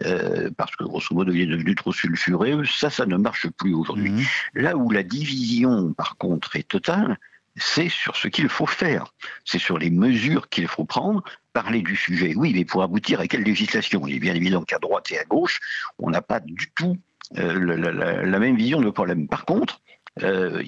euh, 0.04 0.50
parce 0.56 0.76
que 0.76 0.84
grosso 0.84 1.12
modo 1.12 1.32
il 1.32 1.40
est 1.40 1.46
devenu 1.46 1.74
trop 1.74 1.92
sulfuré, 1.92 2.54
ça, 2.64 2.90
ça 2.90 3.06
ne 3.06 3.16
marche 3.16 3.48
plus 3.50 3.74
aujourd'hui. 3.74 4.10
Mmh. 4.10 4.24
Là 4.54 4.76
où 4.76 4.90
la 4.90 5.02
division, 5.02 5.92
par 5.94 6.16
contre, 6.16 6.54
est 6.54 6.68
totale, 6.68 7.18
c'est 7.56 7.88
sur 7.88 8.16
ce 8.16 8.28
qu'il 8.28 8.48
faut 8.48 8.66
faire, 8.66 9.12
c'est 9.44 9.58
sur 9.58 9.78
les 9.78 9.90
mesures 9.90 10.48
qu'il 10.48 10.68
faut 10.68 10.84
prendre, 10.84 11.22
parler 11.52 11.82
du 11.82 11.96
sujet, 11.96 12.34
oui, 12.36 12.52
mais 12.54 12.64
pour 12.64 12.82
aboutir 12.82 13.20
à 13.20 13.26
quelle 13.26 13.42
législation? 13.42 14.06
Il 14.06 14.14
est 14.16 14.20
bien 14.20 14.34
évident 14.34 14.62
qu'à 14.62 14.78
droite 14.78 15.10
et 15.10 15.18
à 15.18 15.24
gauche, 15.24 15.60
on 15.98 16.10
n'a 16.10 16.22
pas 16.22 16.40
du 16.40 16.70
tout 16.74 16.96
euh, 17.38 17.76
la, 17.76 18.22
la, 18.24 18.38
même 18.38 18.56
vision 18.56 18.80
de 18.80 18.90
problème. 18.90 19.28
Par 19.28 19.44
contre, 19.44 19.80
euh, 20.22 20.62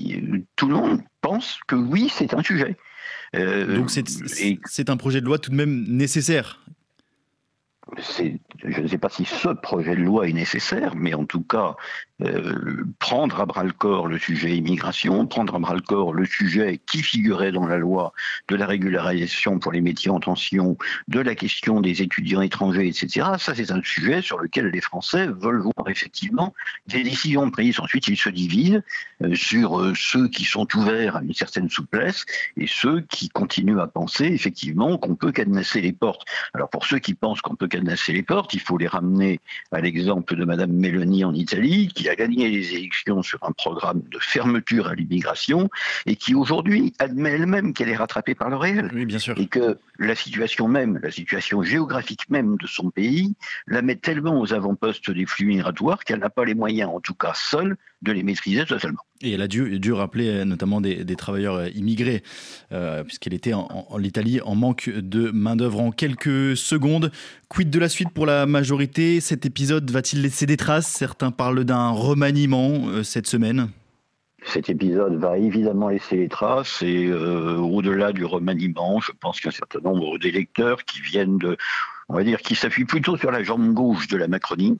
tout 0.57 0.69
le 0.69 0.75
monde 0.75 1.03
pense 1.21 1.59
que 1.67 1.77
oui, 1.77 2.11
c'est 2.13 2.35
un 2.35 2.43
sujet. 2.43 2.77
Euh, 3.35 3.79
Donc 3.79 3.91
c'est 3.91 4.91
un 4.91 4.97
projet 4.97 5.21
de 5.21 5.27
loi 5.27 5.39
tout 5.39 5.51
de 5.51 5.57
même 5.57 5.85
nécessaire 5.89 6.65
je 7.99 8.81
ne 8.81 8.87
sais 8.87 8.99
pas 8.99 9.09
si 9.09 9.25
ce 9.25 9.49
projet 9.49 9.95
de 9.95 10.03
loi 10.03 10.29
est 10.29 10.33
nécessaire, 10.33 10.95
mais 10.97 11.15
en 11.15 11.25
tout 11.25 11.43
cas, 11.43 11.77
euh, 12.23 12.85
prendre 12.99 13.41
à 13.41 13.47
bras 13.47 13.65
le 13.65 13.73
corps 13.73 14.07
le 14.07 14.19
sujet 14.19 14.57
immigration, 14.57 15.27
prendre 15.27 15.55
à 15.55 15.59
bras 15.59 15.75
le 15.75 15.81
corps 15.81 16.15
le 16.15 16.25
sujet 16.25 16.81
qui 16.87 17.03
figurait 17.03 17.53
dans 17.53 17.67
la 17.67 17.77
loi 17.77 18.13
de 18.49 18.57
la 18.57 18.67
régularisation 18.67 19.59
pour 19.59 19.73
les 19.73 19.81
métiers 19.81 20.11
en 20.11 20.21
tension, 20.21 20.79
de 21.09 21.21
la 21.21 21.35
question 21.35 21.81
des 21.81 22.03
étudiants 22.03 22.41
étrangers, 22.41 22.89
etc. 22.89 23.27
Ça, 23.39 23.55
c'est 23.55 23.71
un 23.71 23.83
sujet 23.83 24.23
sur 24.23 24.39
lequel 24.39 24.67
les 24.69 24.81
Français 24.81 25.27
veulent 25.27 25.63
voir 25.63 25.89
effectivement 25.89 26.55
des 26.87 27.03
décisions 27.03 27.51
prises. 27.51 27.79
Ensuite, 27.79 28.09
ils 28.09 28.17
se 28.17 28.31
divisent 28.31 28.83
euh, 29.23 29.35
sur 29.35 29.81
euh, 29.81 29.93
ceux 29.95 30.29
qui 30.29 30.45
sont 30.45 30.69
ouverts 30.77 31.17
à 31.17 31.23
une 31.23 31.35
certaine 31.35 31.69
souplesse 31.69 32.25
et 32.57 32.67
ceux 32.67 33.03
qui 33.03 33.29
continuent 33.29 33.81
à 33.81 33.87
penser 33.87 34.25
effectivement 34.25 34.97
qu'on 34.97 35.15
peut 35.15 35.33
cadenasser 35.33 35.81
les 35.81 35.93
portes. 35.93 36.23
Alors 36.55 36.71
pour 36.71 36.87
ceux 36.87 36.99
qui 36.99 37.15
pensent 37.15 37.41
qu'on 37.41 37.57
peut 37.57 37.69
cadenasser 37.69 37.82
les 37.83 38.23
portes, 38.23 38.55
il 38.55 38.61
faut 38.61 38.79
les 38.79 38.87
ramener 38.87 39.41
à 39.71 39.81
l'exemple 39.81 40.37
de 40.37 40.45
Madame 40.45 40.73
Meloni 40.73 41.25
en 41.25 41.35
Italie, 41.35 41.89
qui 41.89 42.09
a 42.09 42.15
gagné 42.15 42.49
les 42.49 42.75
élections 42.75 43.23
sur 43.23 43.39
un 43.43 43.53
programme 43.53 44.03
de 44.11 44.19
fermeture 44.19 44.89
à 44.89 44.95
l'immigration 44.95 45.69
et 46.07 46.17
qui 46.17 46.35
aujourd'hui 46.35 46.93
admet 46.99 47.31
elle-même 47.31 47.73
qu'elle 47.73 47.89
est 47.89 47.97
rattrapée 47.97 48.35
par 48.35 48.51
le 48.51 48.57
réel. 48.57 48.91
Oui, 48.95 49.07
bien 49.07 49.19
sûr. 49.19 49.39
Et 49.39 49.47
que 49.47 49.79
la 49.99 50.15
situation 50.15 50.69
même, 50.69 50.99
la 51.03 51.11
situation 51.11 51.63
géographique 51.63 52.29
même 52.31 52.57
de 52.57 52.67
son 52.67 52.91
pays, 52.91 53.35
la 53.67 53.83
met 53.83 53.97
tellement 53.97 54.41
aux 54.41 54.53
avant-postes 54.53 55.11
des 55.11 55.27
flux 55.27 55.47
migratoires 55.47 56.05
qu'elle 56.05 56.21
n'a 56.21 56.31
pas 56.31 56.45
les 56.45 56.55
moyens, 56.55 56.91
en 56.93 57.01
tout 57.01 57.15
cas 57.15 57.33
seule, 57.35 57.77
de 58.03 58.13
les 58.13 58.23
maîtriser 58.23 58.65
totalement. 58.67 59.03
Et 59.23 59.33
elle 59.33 59.43
a 59.43 59.49
dû, 59.49 59.79
dû 59.79 59.93
rappeler 59.93 60.29
euh, 60.29 60.45
notamment 60.45 60.81
des, 60.81 61.05
travailleurs 61.17 61.55
euh, 61.55 61.69
immigrés, 61.75 62.23
euh, 62.73 63.05
puisqu'elle 63.05 63.35
était 63.35 63.53
en, 63.53 63.87
en, 63.89 64.03
Italie 64.03 64.41
en 64.41 64.57
manque 64.57 64.91
de 64.91 65.31
main-d'œuvre. 65.31 65.81
En 65.81 65.93
quelques 65.93 66.57
secondes, 66.57 67.13
quid 67.53 67.69
de 67.69 67.79
la 67.79 67.91
suite 67.91 68.09
pour 68.09 68.25
la 68.25 68.47
majorité? 68.47 69.21
Cet 69.21 69.45
épisode 69.45 69.91
va-t-il 69.91 70.23
laisser 70.23 70.47
des 70.47 70.57
traces? 70.57 70.87
Certains 70.87 71.31
parlent 71.31 71.65
d'un 71.65 71.91
remaniement 71.91 73.03
cette 73.03 73.27
semaine. 73.27 73.69
Cet 74.47 74.71
épisode 74.71 75.17
va 75.17 75.37
évidemment 75.37 75.89
laisser 75.89 76.17
les 76.17 76.31
traces 76.31 76.81
et 76.81 77.13
au-delà 77.13 78.13
du 78.13 78.25
remaniement, 78.25 79.01
je 79.01 79.13
pense 79.21 79.39
qu'un 79.39 79.51
certain 79.51 79.81
nombre 79.81 80.19
d'électeurs 80.19 80.83
qui 80.87 81.03
viennent 81.03 81.37
de, 81.37 81.59
on 82.09 82.15
va 82.15 82.25
dire, 82.25 82.41
qui 82.41 82.55
s'appuient 82.55 82.87
plutôt 82.87 83.19
sur 83.19 83.31
la 83.31 83.43
jambe 83.43 83.75
gauche 83.75 84.09
de 84.09 84.17
la 84.17 84.29
Macronie, 84.29 84.79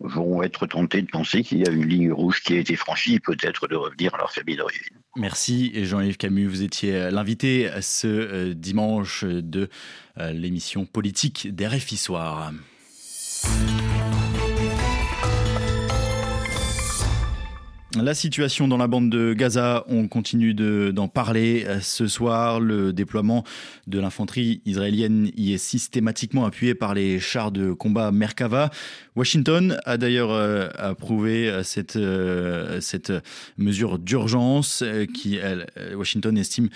vont 0.00 0.42
être 0.42 0.66
tentés 0.66 1.02
de 1.02 1.10
penser 1.10 1.42
qu'il 1.42 1.58
y 1.58 1.68
a 1.68 1.70
une 1.70 1.86
ligne 1.86 2.12
rouge 2.12 2.42
qui 2.42 2.54
a 2.54 2.56
été 2.56 2.74
franchie 2.76 3.20
peut-être 3.20 3.68
de 3.68 3.76
revenir 3.76 4.14
à 4.14 4.18
leur 4.18 4.32
famille 4.32 4.56
d'origine. 4.56 4.96
Merci 5.16 5.84
Jean-Yves 5.84 6.16
Camus, 6.16 6.46
vous 6.46 6.62
étiez 6.62 7.10
l'invité 7.10 7.70
ce 7.80 8.06
euh, 8.06 8.54
dimanche 8.54 9.24
de 9.24 9.68
euh, 10.18 10.32
l'émission 10.32 10.86
politique 10.86 11.54
d'RFI 11.54 11.96
Soir. 11.96 12.52
La 17.98 18.14
situation 18.14 18.68
dans 18.68 18.76
la 18.76 18.86
bande 18.86 19.10
de 19.10 19.34
Gaza, 19.34 19.82
on 19.88 20.06
continue 20.06 20.54
d'en 20.54 21.08
parler 21.08 21.64
euh, 21.66 21.80
ce 21.80 22.06
soir. 22.06 22.60
Le 22.60 22.92
déploiement 22.92 23.42
de 23.88 23.98
l'infanterie 23.98 24.62
israélienne 24.64 25.32
y 25.36 25.54
est 25.54 25.58
systématiquement 25.58 26.46
appuyé 26.46 26.76
par 26.76 26.94
les 26.94 27.18
chars 27.18 27.50
de 27.50 27.72
combat 27.72 28.12
Merkava. 28.12 28.70
Washington 29.16 29.76
a 29.86 29.96
d'ailleurs 29.96 30.30
euh, 30.30 30.68
approuvé 30.78 31.50
euh, 31.50 31.64
cette, 31.64 33.12
mesure 33.58 33.98
d'urgence 33.98 34.84
qui, 35.12 35.40
Washington 35.96 36.38
estime 36.38 36.68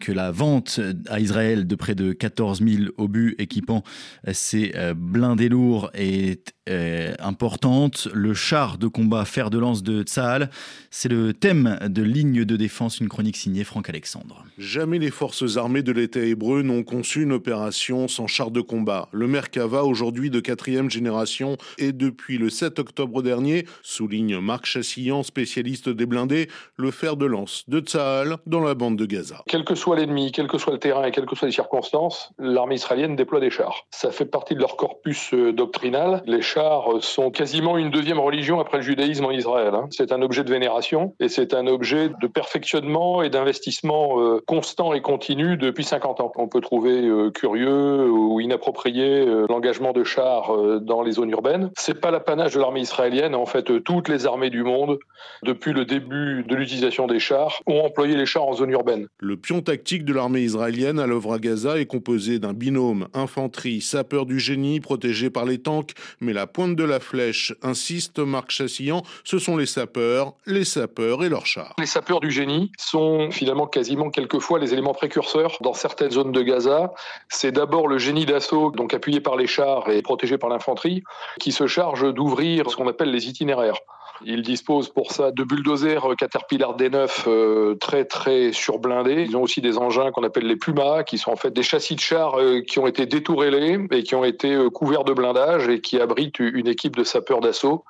que 0.00 0.12
la 0.12 0.30
vente 0.30 0.80
à 1.08 1.20
Israël 1.20 1.66
de 1.66 1.74
près 1.74 1.94
de 1.94 2.12
14 2.12 2.62
000 2.62 2.90
obus 2.96 3.34
équipant 3.38 3.82
ces 4.32 4.72
blindés 4.96 5.48
lourds 5.48 5.90
est 5.94 6.54
importante. 7.20 8.08
Le 8.12 8.34
char 8.34 8.78
de 8.78 8.86
combat 8.86 9.24
fer 9.24 9.50
de 9.50 9.58
lance 9.58 9.82
de 9.82 10.02
Tsahal, 10.02 10.50
c'est 10.90 11.08
le 11.08 11.32
thème 11.32 11.78
de 11.86 12.02
Ligne 12.02 12.44
de 12.44 12.56
défense, 12.56 13.00
une 13.00 13.08
chronique 13.08 13.36
signée 13.36 13.64
Franck 13.64 13.88
Alexandre. 13.88 14.44
Jamais 14.58 14.98
les 14.98 15.10
forces 15.10 15.56
armées 15.56 15.82
de 15.82 15.92
l'État 15.92 16.20
hébreu 16.20 16.62
n'ont 16.62 16.82
conçu 16.82 17.22
une 17.22 17.32
opération 17.32 18.08
sans 18.08 18.26
char 18.26 18.50
de 18.50 18.60
combat. 18.60 19.08
Le 19.12 19.26
Merkava, 19.26 19.84
aujourd'hui 19.84 20.30
de 20.30 20.40
quatrième 20.40 20.90
génération, 20.90 21.56
et 21.78 21.92
depuis 21.92 22.38
le 22.38 22.50
7 22.50 22.78
octobre 22.78 23.22
dernier, 23.22 23.66
souligne 23.82 24.38
Marc 24.38 24.66
Chassillan, 24.66 25.22
spécialiste 25.22 25.88
des 25.88 26.06
blindés, 26.06 26.48
le 26.76 26.90
fer 26.90 27.16
de 27.16 27.26
lance 27.26 27.64
de 27.68 27.80
Tsahal 27.80 28.36
dans 28.46 28.60
la 28.60 28.74
bande 28.74 28.96
de 28.96 29.06
Gaza. 29.06 29.42
Que 29.68 29.74
soit 29.74 29.96
l'ennemi, 29.96 30.32
quel 30.32 30.48
que 30.48 30.56
soit 30.56 30.72
le 30.72 30.78
terrain 30.78 31.04
et 31.04 31.10
quelles 31.10 31.26
que 31.26 31.36
soient 31.36 31.46
les 31.46 31.52
circonstances, 31.52 32.32
l'armée 32.38 32.76
israélienne 32.76 33.16
déploie 33.16 33.40
des 33.40 33.50
chars. 33.50 33.86
Ça 33.90 34.10
fait 34.10 34.24
partie 34.24 34.54
de 34.54 34.60
leur 34.60 34.76
corpus 34.76 35.34
euh, 35.34 35.52
doctrinal. 35.52 36.22
Les 36.26 36.40
chars 36.40 36.88
sont 37.00 37.30
quasiment 37.30 37.76
une 37.76 37.90
deuxième 37.90 38.18
religion 38.18 38.60
après 38.60 38.78
le 38.78 38.82
judaïsme 38.82 39.26
en 39.26 39.30
Israël. 39.30 39.74
Hein. 39.74 39.88
C'est 39.90 40.12
un 40.12 40.22
objet 40.22 40.44
de 40.44 40.50
vénération 40.50 41.14
et 41.20 41.28
c'est 41.28 41.54
un 41.54 41.66
objet 41.66 42.08
de 42.08 42.26
perfectionnement 42.26 43.22
et 43.22 43.30
d'investissement 43.30 44.20
euh, 44.20 44.42
constant 44.46 44.94
et 44.94 45.00
continu 45.00 45.56
depuis 45.56 45.84
50 45.84 46.20
ans. 46.20 46.32
On 46.36 46.48
peut 46.48 46.60
trouver 46.60 47.02
euh, 47.06 47.30
curieux 47.30 48.10
ou 48.10 48.40
inapproprié 48.40 49.20
euh, 49.20 49.46
l'engagement 49.48 49.92
de 49.92 50.04
chars 50.04 50.56
dans 50.80 51.02
les 51.02 51.12
zones 51.12 51.30
urbaines 51.30 51.38
urbaine. 51.38 51.70
C'est 51.76 52.00
pas 52.00 52.10
l'apanage 52.10 52.54
de 52.54 52.60
l'armée 52.60 52.80
israélienne. 52.80 53.34
En 53.34 53.46
fait, 53.46 53.82
toutes 53.84 54.08
les 54.08 54.26
armées 54.26 54.50
du 54.50 54.64
monde, 54.64 54.98
depuis 55.44 55.72
le 55.72 55.84
début 55.84 56.42
de 56.42 56.54
l'utilisation 56.56 57.06
des 57.06 57.20
chars, 57.20 57.60
ont 57.66 57.84
employé 57.84 58.16
les 58.16 58.26
chars 58.26 58.44
en 58.44 58.54
zone 58.54 58.70
urbaine. 58.70 59.06
Tactique 59.62 60.04
de 60.04 60.12
l'armée 60.12 60.42
israélienne 60.42 60.98
à 60.98 61.06
l'œuvre 61.06 61.32
à 61.32 61.38
Gaza 61.38 61.78
est 61.78 61.86
composé 61.86 62.38
d'un 62.38 62.52
binôme 62.52 63.08
infanterie 63.14 63.80
sapeur 63.80 64.26
du 64.26 64.38
génie 64.38 64.78
protégé 64.78 65.30
par 65.30 65.46
les 65.46 65.58
tanks, 65.58 65.92
mais 66.20 66.34
la 66.34 66.46
pointe 66.46 66.76
de 66.76 66.84
la 66.84 67.00
flèche, 67.00 67.54
insiste 67.62 68.18
Marc 68.18 68.50
Chassillan, 68.50 69.02
ce 69.24 69.38
sont 69.38 69.56
les 69.56 69.64
sapeurs, 69.64 70.34
les 70.46 70.64
sapeurs 70.64 71.24
et 71.24 71.30
leurs 71.30 71.46
chars. 71.46 71.74
Les 71.78 71.86
sapeurs 71.86 72.20
du 72.20 72.30
génie 72.30 72.70
sont 72.78 73.30
finalement 73.30 73.66
quasiment 73.66 74.10
quelquefois 74.10 74.58
les 74.58 74.74
éléments 74.74 74.92
précurseurs 74.92 75.56
dans 75.62 75.74
certaines 75.74 76.10
zones 76.10 76.32
de 76.32 76.42
Gaza. 76.42 76.92
C'est 77.30 77.52
d'abord 77.52 77.88
le 77.88 77.96
génie 77.96 78.26
d'assaut, 78.26 78.70
donc 78.70 78.92
appuyé 78.92 79.20
par 79.20 79.36
les 79.36 79.46
chars 79.46 79.88
et 79.88 80.02
protégé 80.02 80.36
par 80.36 80.50
l'infanterie, 80.50 81.02
qui 81.40 81.52
se 81.52 81.66
charge 81.66 82.12
d'ouvrir 82.12 82.70
ce 82.70 82.76
qu'on 82.76 82.86
appelle 82.86 83.10
les 83.10 83.28
itinéraires. 83.28 83.78
Ils 84.24 84.42
disposent 84.42 84.88
pour 84.88 85.12
ça 85.12 85.30
de 85.30 85.44
bulldozers 85.44 86.06
Caterpillar 86.18 86.76
D9 86.76 87.24
euh, 87.26 87.74
très 87.76 88.04
très 88.04 88.52
surblindés. 88.52 89.24
Ils 89.28 89.36
ont 89.36 89.42
aussi 89.42 89.60
des 89.60 89.78
engins 89.78 90.10
qu'on 90.10 90.24
appelle 90.24 90.46
les 90.46 90.56
Pumas, 90.56 91.04
qui 91.04 91.18
sont 91.18 91.30
en 91.30 91.36
fait 91.36 91.50
des 91.50 91.62
châssis 91.62 91.94
de 91.94 92.00
chars 92.00 92.38
euh, 92.38 92.60
qui 92.60 92.78
ont 92.78 92.86
été 92.86 93.06
détourélés 93.06 93.78
et 93.90 94.02
qui 94.02 94.14
ont 94.14 94.24
été 94.24 94.52
euh, 94.52 94.70
couverts 94.70 95.04
de 95.04 95.12
blindage 95.12 95.68
et 95.68 95.80
qui 95.80 96.00
abritent 96.00 96.38
une 96.40 96.66
équipe 96.66 96.96
de 96.96 97.04
sapeurs 97.04 97.40
d'assaut 97.40 97.84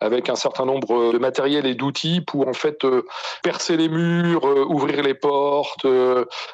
avec 0.00 0.28
un 0.28 0.34
certain 0.34 0.64
nombre 0.64 1.12
de 1.12 1.18
matériel 1.18 1.66
et 1.66 1.74
d'outils 1.74 2.22
pour 2.22 2.48
en 2.48 2.54
fait 2.54 2.86
percer 3.42 3.76
les 3.76 3.88
murs, 3.88 4.44
ouvrir 4.70 5.02
les 5.02 5.12
portes, 5.12 5.86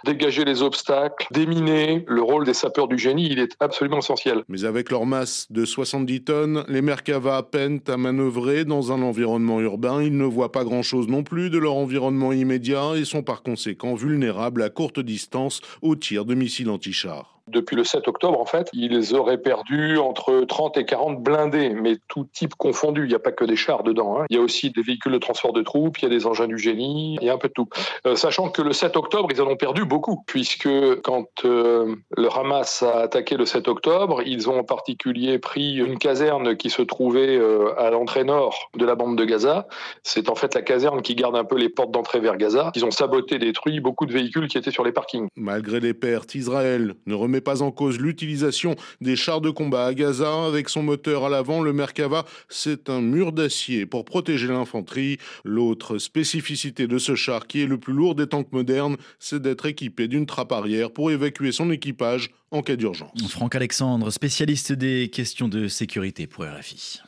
dégager 0.05 0.45
les 0.45 0.63
obstacles, 0.63 1.29
déminer. 1.31 2.05
Le 2.09 2.23
rôle 2.23 2.45
des 2.45 2.55
sapeurs 2.55 2.89
du 2.89 2.99
génie, 2.99 3.29
il 3.31 3.39
est 3.39 3.55
absolument 3.61 3.99
essentiel. 3.99 4.43
Mais 4.49 4.65
avec 4.65 4.91
leur 4.91 5.07
masse 5.07 5.47
de 5.51 5.65
70 5.65 6.25
tonnes, 6.25 6.65
les 6.67 6.83
Merkava 6.83 7.41
peinent 7.45 7.81
à 7.87 7.97
manœuvrer 7.97 8.65
dans 8.65 8.91
un 8.91 9.01
environnement 9.01 9.16
urbain. 9.19 10.03
Ils 10.03 10.17
ne 10.17 10.25
voient 10.25 10.53
pas 10.53 10.65
grand-chose 10.65 11.09
non 11.09 11.23
plus 11.23 11.51
de 11.51 11.59
leur 11.59 11.75
environnement 11.75 12.33
immédiat 12.33 12.93
et 12.97 13.05
sont 13.05 13.23
par 13.23 13.43
conséquent 13.43 13.95
vulnérables 13.95 14.63
à 14.63 14.71
courte 14.71 15.01
distance 15.01 15.61
aux 15.83 15.97
tirs 15.97 16.25
de 16.25 16.35
missiles 16.35 16.71
anti-chars. 16.71 17.36
Depuis 17.49 17.77
le 17.77 17.85
7 17.85 18.09
octobre, 18.09 18.41
en 18.41 18.45
fait, 18.45 18.69
ils 18.73 19.15
auraient 19.15 19.39
perdu 19.39 19.99
entre 19.99 20.41
30 20.41 20.79
et 20.79 20.85
40 20.85 21.23
blindés, 21.23 21.71
mais 21.71 21.97
tout 22.09 22.27
type 22.33 22.57
confondu. 22.57 23.05
Il 23.05 23.09
n'y 23.09 23.15
a 23.15 23.21
pas 23.21 23.31
que 23.31 23.45
des 23.45 23.55
chars 23.55 23.85
dedans. 23.85 24.19
Hein. 24.19 24.27
Il 24.31 24.37
y 24.37 24.41
a 24.41 24.43
aussi 24.43 24.71
des 24.71 24.83
véhicules 24.83 25.13
de 25.13 25.19
transport 25.19 25.53
de 25.53 25.63
troupes, 25.63 25.99
il 25.99 26.03
y 26.03 26.07
a 26.07 26.11
des 26.11 26.27
engins 26.27 26.49
du 26.49 26.59
génie, 26.59 27.17
il 27.21 27.27
y 27.27 27.31
a 27.31 27.35
un 27.35 27.39
peu 27.39 27.47
de 27.47 27.53
tout. 27.53 27.69
Euh, 28.07 28.17
sachant 28.17 28.49
que 28.49 28.63
le 28.63 28.73
7 28.73 28.97
octobre, 28.97 29.29
ils 29.33 29.41
en 29.41 29.47
ont 29.47 29.57
perdu 29.57 29.85
beaucoup, 29.85 30.25
puisque 30.27 30.69
quand 31.03 31.45
euh, 31.45 31.95
le 32.17 32.29
Hamas 32.37 32.83
a 32.83 33.03
attaqué 33.03 33.37
le 33.37 33.47
7 33.47 33.69
octobre, 33.69 34.23
ils 34.27 34.51
ont 34.51 34.59
en 34.59 34.65
particulier 34.65 35.39
pris 35.39 35.77
une 35.77 35.99
caserne 35.99 36.57
qui 36.57 36.69
se 36.69 36.83
trouvait 36.83 37.37
euh, 37.37 37.79
à 37.79 37.91
l'entrée 37.91 38.25
nord 38.25 38.71
de 38.77 38.85
la 38.85 38.97
bande 38.97 39.17
de 39.17 39.25
Gaza. 39.25 39.69
C'est 40.03 40.29
en 40.31 40.35
fait 40.35 40.55
la 40.55 40.63
caserne 40.63 41.01
qui 41.01 41.15
garde 41.15 41.37
un 41.37 41.45
peu 41.45 41.57
les 41.57 41.69
portes 41.69 41.93
d'entrée 41.93 42.19
vers 42.19 42.37
Gaza. 42.37 42.73
Ils 42.75 42.85
ont 42.85 42.91
saboté, 42.91 43.39
détruit 43.39 43.79
beaucoup 43.79 44.07
de 44.07 44.13
véhicules 44.13 44.49
qui 44.49 44.59
étaient 44.59 44.73
sur 44.73 44.85
les 44.85 44.93
parkings. 44.93 45.29
Malgré 45.37 45.79
les 45.79 45.95
pertes, 45.95 46.35
Israël 46.35 46.95
ne 47.07 47.15
remet 47.15 47.36
pas 47.41 47.63
en 47.63 47.71
cause 47.71 47.99
l'utilisation 47.99 48.77
des 49.01 49.17
chars 49.17 49.41
de 49.41 49.51
combat 49.51 49.87
à 49.87 49.95
Gaza. 49.95 50.47
Avec 50.47 50.69
son 50.69 50.83
moteur 50.83 51.25
à 51.25 51.29
l'avant, 51.29 51.63
le 51.63 51.73
Merkava, 51.73 52.25
c'est 52.49 52.91
un 52.91 53.01
mur 53.01 53.33
d'acier 53.33 53.87
pour 53.87 54.05
protéger 54.05 54.49
l'infanterie. 54.49 55.19
L'autre 55.45 55.99
spécificité 55.99 56.87
de 56.87 56.99
ce 56.99 57.15
char, 57.15 57.47
qui 57.47 57.63
est 57.63 57.67
le 57.67 57.79
plus 57.79 57.93
lourd 57.93 58.15
des 58.15 58.27
tanks 58.27 58.53
modernes, 58.53 58.97
c'est 59.19 59.41
d'être 59.41 59.67
équipé 59.67 60.09
d'une 60.09 60.27
trappe 60.27 60.53
arrière 60.53 60.91
pour 60.91 61.11
évacuer 61.11 61.53
son 61.53 61.71
équipage 61.71 62.31
en 62.51 62.63
cas 62.63 62.77
d'urgence. 62.77 63.11
Franck 63.29 63.55
Alexandre, 63.55 64.11
spécialiste 64.11 64.73
des 64.73 65.09
questions 65.09 65.49
de 65.49 65.69
sécurité 65.69 66.27
pour 66.27 66.45
RFI. 66.45 67.01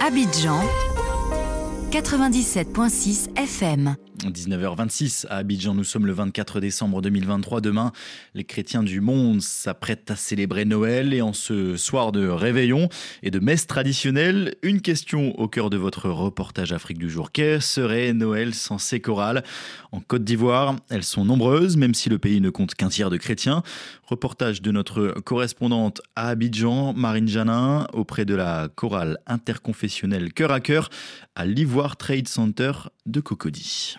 Abidjan 0.00 0.60
97.6 1.94 3.36
FM. 3.36 3.94
19h26 4.24 5.26
à 5.28 5.36
Abidjan, 5.36 5.74
nous 5.74 5.84
sommes 5.84 6.06
le 6.06 6.12
24 6.12 6.58
décembre 6.58 7.02
2023. 7.02 7.60
Demain, 7.60 7.92
les 8.34 8.44
chrétiens 8.44 8.82
du 8.82 9.00
monde 9.00 9.42
s'apprêtent 9.42 10.10
à 10.10 10.16
célébrer 10.16 10.64
Noël 10.64 11.12
et 11.12 11.20
en 11.20 11.32
ce 11.32 11.76
soir 11.76 12.10
de 12.10 12.26
réveillon 12.26 12.88
et 13.22 13.30
de 13.30 13.38
messe 13.38 13.66
traditionnelle, 13.66 14.54
une 14.62 14.80
question 14.80 15.38
au 15.38 15.46
cœur 15.46 15.68
de 15.70 15.76
votre 15.76 16.08
reportage 16.08 16.72
Afrique 16.72 16.98
du 16.98 17.10
jour. 17.10 17.32
Qu'est 17.32 17.60
serait 17.60 18.12
Noël 18.12 18.54
sans 18.54 18.78
ces 18.78 19.00
chorales? 19.00 19.44
En 19.92 20.00
Côte 20.00 20.24
d'Ivoire, 20.24 20.76
elles 20.90 21.04
sont 21.04 21.24
nombreuses, 21.24 21.76
même 21.76 21.94
si 21.94 22.08
le 22.08 22.18
pays 22.18 22.40
ne 22.40 22.50
compte 22.50 22.74
qu'un 22.74 22.88
tiers 22.88 23.10
de 23.10 23.16
chrétiens. 23.16 23.62
Reportage 24.04 24.62
de 24.62 24.70
notre 24.70 25.14
correspondante 25.24 26.00
à 26.16 26.28
Abidjan, 26.28 26.92
Marine 26.94 27.28
Janin, 27.28 27.86
auprès 27.92 28.24
de 28.24 28.34
la 28.34 28.68
chorale 28.74 29.18
interconfessionnelle 29.26 30.32
Cœur 30.32 30.50
à 30.50 30.60
Cœur 30.60 30.88
à 31.34 31.44
l'Ivoire 31.46 31.83
Trade 31.90 32.28
Center 32.28 32.90
de 33.04 33.20
Cocody. 33.20 33.96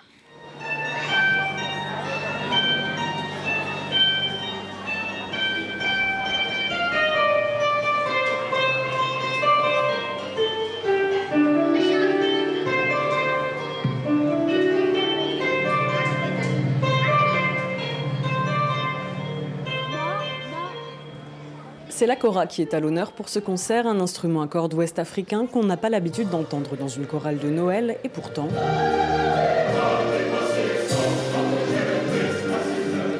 C'est 22.06 22.10
la 22.10 22.16
kora 22.16 22.46
qui 22.46 22.62
est 22.62 22.76
à 22.76 22.80
l'honneur 22.80 23.14
pour 23.14 23.30
ce 23.30 23.40
concert, 23.40 23.88
un 23.88 24.00
instrument 24.00 24.44
à 24.44 24.48
cordes 24.48 24.76
ouest 24.76 25.00
africain 25.00 25.48
qu'on 25.48 25.64
n'a 25.64 25.76
pas 25.76 25.90
l'habitude 25.90 26.30
d'entendre 26.30 26.78
dans 26.78 26.88
une 26.88 27.08
chorale 27.08 27.40
de 27.40 27.50
Noël, 27.50 27.98
et 28.04 28.10
pourtant... 28.10 28.48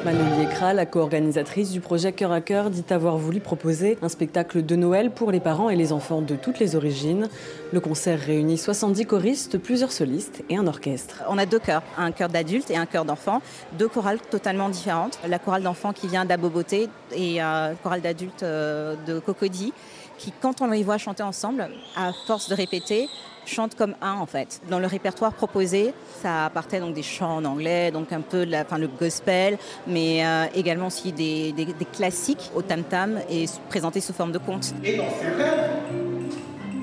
Manon 0.06 0.38
Liekra, 0.38 0.72
la 0.72 0.86
co-organisatrice 0.86 1.72
du 1.72 1.80
projet 1.80 2.12
Cœur 2.12 2.30
à 2.30 2.40
Cœur, 2.40 2.70
dit 2.70 2.84
avoir 2.90 3.18
voulu 3.18 3.40
proposer 3.40 3.98
un 4.02 4.08
spectacle 4.08 4.64
de 4.64 4.76
Noël 4.76 5.10
pour 5.10 5.32
les 5.32 5.40
parents 5.40 5.68
et 5.68 5.74
les 5.74 5.92
enfants 5.92 6.22
de 6.22 6.36
toutes 6.36 6.60
les 6.60 6.76
origines. 6.76 7.28
Le 7.72 7.80
concert 7.80 8.20
réunit 8.20 8.56
70 8.56 9.04
choristes, 9.04 9.58
plusieurs 9.58 9.90
solistes 9.90 10.44
et 10.48 10.56
un 10.56 10.68
orchestre. 10.68 11.24
On 11.28 11.38
a 11.38 11.44
deux 11.44 11.58
chœurs, 11.58 11.82
un 11.98 12.12
chœur 12.12 12.28
d'adultes 12.28 12.70
et 12.70 12.76
un 12.76 12.86
chœur 12.86 13.04
d'enfants, 13.04 13.42
deux 13.72 13.88
chorales 13.88 14.20
totalement 14.20 14.68
différentes. 14.68 15.18
La 15.26 15.40
chorale 15.40 15.64
d'enfants 15.64 15.92
qui 15.92 16.06
vient 16.06 16.24
d'Aboboté 16.24 16.88
et 17.10 17.38
la 17.38 17.72
chorale 17.82 18.00
d'adultes 18.00 18.44
euh, 18.44 18.94
de 19.08 19.18
Cocody 19.18 19.72
qui, 20.18 20.32
quand 20.40 20.62
on 20.62 20.68
les 20.68 20.84
voit 20.84 20.98
chanter 20.98 21.24
ensemble, 21.24 21.68
à 21.96 22.12
force 22.28 22.48
de 22.48 22.54
répéter, 22.54 23.08
chantent 23.46 23.74
comme 23.74 23.94
un 24.00 24.14
en 24.14 24.26
fait. 24.26 24.60
Dans 24.68 24.78
le 24.78 24.86
répertoire 24.86 25.32
proposé, 25.32 25.92
ça 26.22 26.50
partait 26.52 26.80
donc 26.80 26.94
des 26.94 27.02
chants 27.02 27.36
en 27.36 27.44
anglais, 27.44 27.90
donc 27.90 28.12
un 28.12 28.20
peu 28.20 28.44
la, 28.44 28.64
le 28.78 28.88
gospel, 28.88 29.58
mais 29.86 30.24
euh, 30.24 30.46
également 30.54 30.88
aussi 30.88 31.12
des, 31.12 31.52
des, 31.52 31.66
des, 31.66 31.84
classiques 31.84 32.50
au 32.54 32.62
tam-tam 32.62 33.20
et 33.30 33.46
présentés 33.68 34.00
sous 34.00 34.12
forme 34.12 34.32
de 34.32 34.38
contes. 34.38 34.74
Et 34.84 34.96
dans 34.96 35.10
ses 35.20 35.28
rêves, 35.28 35.70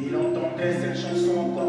il 0.02 0.15
entendait 0.15 0.73
cette 0.82 0.97
chanson 0.97 1.39
encore 1.39 1.62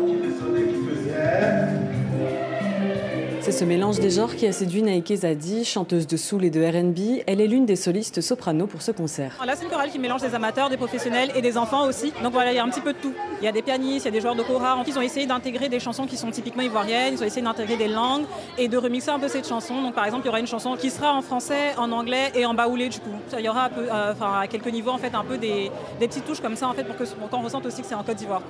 c'est 3.44 3.52
ce 3.52 3.64
mélange 3.66 4.00
des 4.00 4.08
genres 4.08 4.34
qui 4.34 4.46
a 4.46 4.52
séduit 4.52 4.82
Naïke 4.82 5.14
Zadi, 5.14 5.66
chanteuse 5.66 6.06
de 6.06 6.16
soul 6.16 6.46
et 6.46 6.50
de 6.50 6.64
R&B. 6.64 7.22
Elle 7.26 7.42
est 7.42 7.46
l'une 7.46 7.66
des 7.66 7.76
solistes 7.76 8.22
soprano 8.22 8.66
pour 8.66 8.80
ce 8.80 8.90
concert. 8.90 9.36
Là, 9.44 9.52
c'est 9.54 9.64
une 9.64 9.70
chorale 9.70 9.90
qui 9.90 9.98
mélange 9.98 10.22
des 10.22 10.34
amateurs, 10.34 10.70
des 10.70 10.78
professionnels 10.78 11.30
et 11.36 11.42
des 11.42 11.58
enfants 11.58 11.86
aussi. 11.86 12.14
Donc 12.22 12.32
voilà, 12.32 12.52
il 12.52 12.56
y 12.56 12.58
a 12.58 12.64
un 12.64 12.70
petit 12.70 12.80
peu 12.80 12.94
de 12.94 12.98
tout. 12.98 13.12
Il 13.42 13.44
y 13.44 13.48
a 13.48 13.52
des 13.52 13.60
pianistes, 13.60 14.06
il 14.06 14.08
y 14.08 14.08
a 14.08 14.12
des 14.12 14.22
joueurs 14.22 14.34
de 14.34 14.42
kora. 14.42 14.82
Ils 14.86 14.98
ont 14.98 15.02
essayé 15.02 15.26
d'intégrer 15.26 15.68
des 15.68 15.78
chansons 15.78 16.06
qui 16.06 16.16
sont 16.16 16.30
typiquement 16.30 16.62
ivoiriennes. 16.62 17.12
Ils 17.12 17.22
ont 17.22 17.26
essayé 17.26 17.42
d'intégrer 17.42 17.76
des 17.76 17.88
langues 17.88 18.24
et 18.56 18.66
de 18.66 18.78
remixer 18.78 19.10
un 19.10 19.18
peu 19.18 19.28
cette 19.28 19.46
chanson. 19.46 19.82
Donc 19.82 19.94
par 19.94 20.06
exemple, 20.06 20.22
il 20.24 20.28
y 20.28 20.30
aura 20.30 20.40
une 20.40 20.46
chanson 20.46 20.74
qui 20.76 20.88
sera 20.88 21.12
en 21.12 21.20
français, 21.20 21.74
en 21.76 21.92
anglais 21.92 22.32
et 22.34 22.46
en 22.46 22.54
baoulé 22.54 22.88
du 22.88 23.00
coup. 23.00 23.10
Il 23.38 23.44
y 23.44 23.48
aura 23.50 23.68
euh, 23.76 24.14
à 24.22 24.46
quelques 24.48 24.72
niveaux 24.72 24.92
en 24.92 24.98
fait 24.98 25.14
un 25.14 25.24
peu 25.24 25.36
des, 25.36 25.70
petites 26.00 26.24
touches 26.24 26.40
comme 26.40 26.56
ça 26.56 26.66
en 26.66 26.72
fait 26.72 26.84
pour 26.84 26.96
que 26.96 27.04
qu'on 27.30 27.42
ressente 27.42 27.66
aussi 27.66 27.82
que 27.82 27.86
c'est 27.86 27.94
en 27.94 28.04
Côte 28.04 28.16
d'Ivoire. 28.16 28.40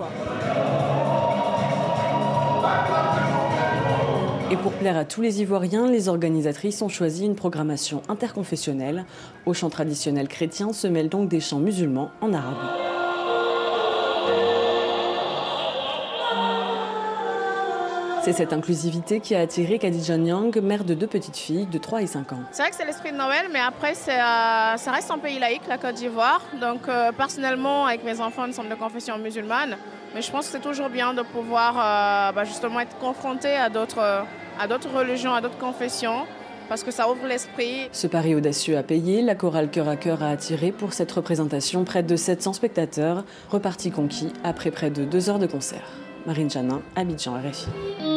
Et 4.50 4.56
pour 4.56 4.72
plaire 4.72 4.96
à 4.96 5.04
tous 5.04 5.22
les 5.22 5.40
Ivoiriens, 5.40 5.86
les 5.86 6.08
organisatrices 6.08 6.82
ont 6.82 6.88
choisi 6.88 7.24
une 7.24 7.34
programmation 7.34 8.02
interconfessionnelle. 8.08 9.06
Au 9.46 9.54
chant 9.54 9.70
traditionnel 9.70 10.28
chrétien 10.28 10.72
se 10.72 10.86
mêlent 10.86 11.08
donc 11.08 11.28
des 11.28 11.40
chants 11.40 11.60
musulmans 11.60 12.10
en 12.20 12.34
arabe. 12.34 12.58
C'est 18.24 18.32
cette 18.32 18.54
inclusivité 18.54 19.20
qui 19.20 19.34
a 19.34 19.40
attiré 19.40 19.78
Khadija 19.78 20.16
Nyang, 20.16 20.56
mère 20.62 20.84
de 20.84 20.94
deux 20.94 21.06
petites 21.06 21.36
filles 21.36 21.66
de 21.66 21.76
3 21.76 22.02
et 22.02 22.06
5 22.06 22.32
ans. 22.32 22.40
C'est 22.52 22.62
vrai 22.62 22.70
que 22.70 22.76
c'est 22.76 22.86
l'esprit 22.86 23.12
de 23.12 23.18
Noël, 23.18 23.48
mais 23.52 23.60
après, 23.60 23.92
euh, 23.92 24.76
ça 24.78 24.90
reste 24.92 25.10
un 25.10 25.18
pays 25.18 25.38
laïque, 25.38 25.66
la 25.68 25.76
Côte 25.76 25.96
d'Ivoire. 25.96 26.40
Donc, 26.58 26.88
euh, 26.88 27.12
personnellement, 27.12 27.84
avec 27.84 28.02
mes 28.02 28.20
enfants, 28.20 28.46
nous 28.46 28.54
sommes 28.54 28.70
de 28.70 28.74
confession 28.76 29.18
musulmane. 29.18 29.76
Mais 30.14 30.22
je 30.22 30.30
pense 30.30 30.46
que 30.46 30.52
c'est 30.52 30.60
toujours 30.60 30.88
bien 30.88 31.12
de 31.12 31.22
pouvoir 31.22 31.74
euh, 31.76 32.32
bah, 32.32 32.44
justement 32.44 32.80
être 32.80 32.96
confronté 32.98 33.48
à 33.48 33.68
d'autres, 33.68 34.24
à 34.58 34.68
d'autres 34.68 34.90
religions, 34.96 35.34
à 35.34 35.40
d'autres 35.40 35.58
confessions 35.58 36.26
parce 36.68 36.82
que 36.82 36.90
ça 36.90 37.10
ouvre 37.10 37.26
l'esprit. 37.26 37.88
Ce 37.92 38.06
pari 38.06 38.34
audacieux 38.34 38.76
a 38.76 38.82
payé. 38.82 39.22
La 39.22 39.34
chorale 39.34 39.70
Cœur 39.70 39.88
à 39.88 39.96
Cœur 39.96 40.22
a 40.22 40.30
attiré 40.30 40.72
pour 40.72 40.92
cette 40.92 41.12
représentation 41.12 41.84
près 41.84 42.02
de 42.02 42.16
700 42.16 42.54
spectateurs, 42.54 43.24
repartis 43.50 43.90
conquis 43.90 44.32
après 44.42 44.70
près 44.70 44.90
de 44.90 45.04
deux 45.04 45.30
heures 45.30 45.38
de 45.38 45.46
concert. 45.46 45.86
Marine 46.26 46.50
Janin, 46.50 46.80
Abidjan, 46.96 47.34
RFI. 47.34 47.68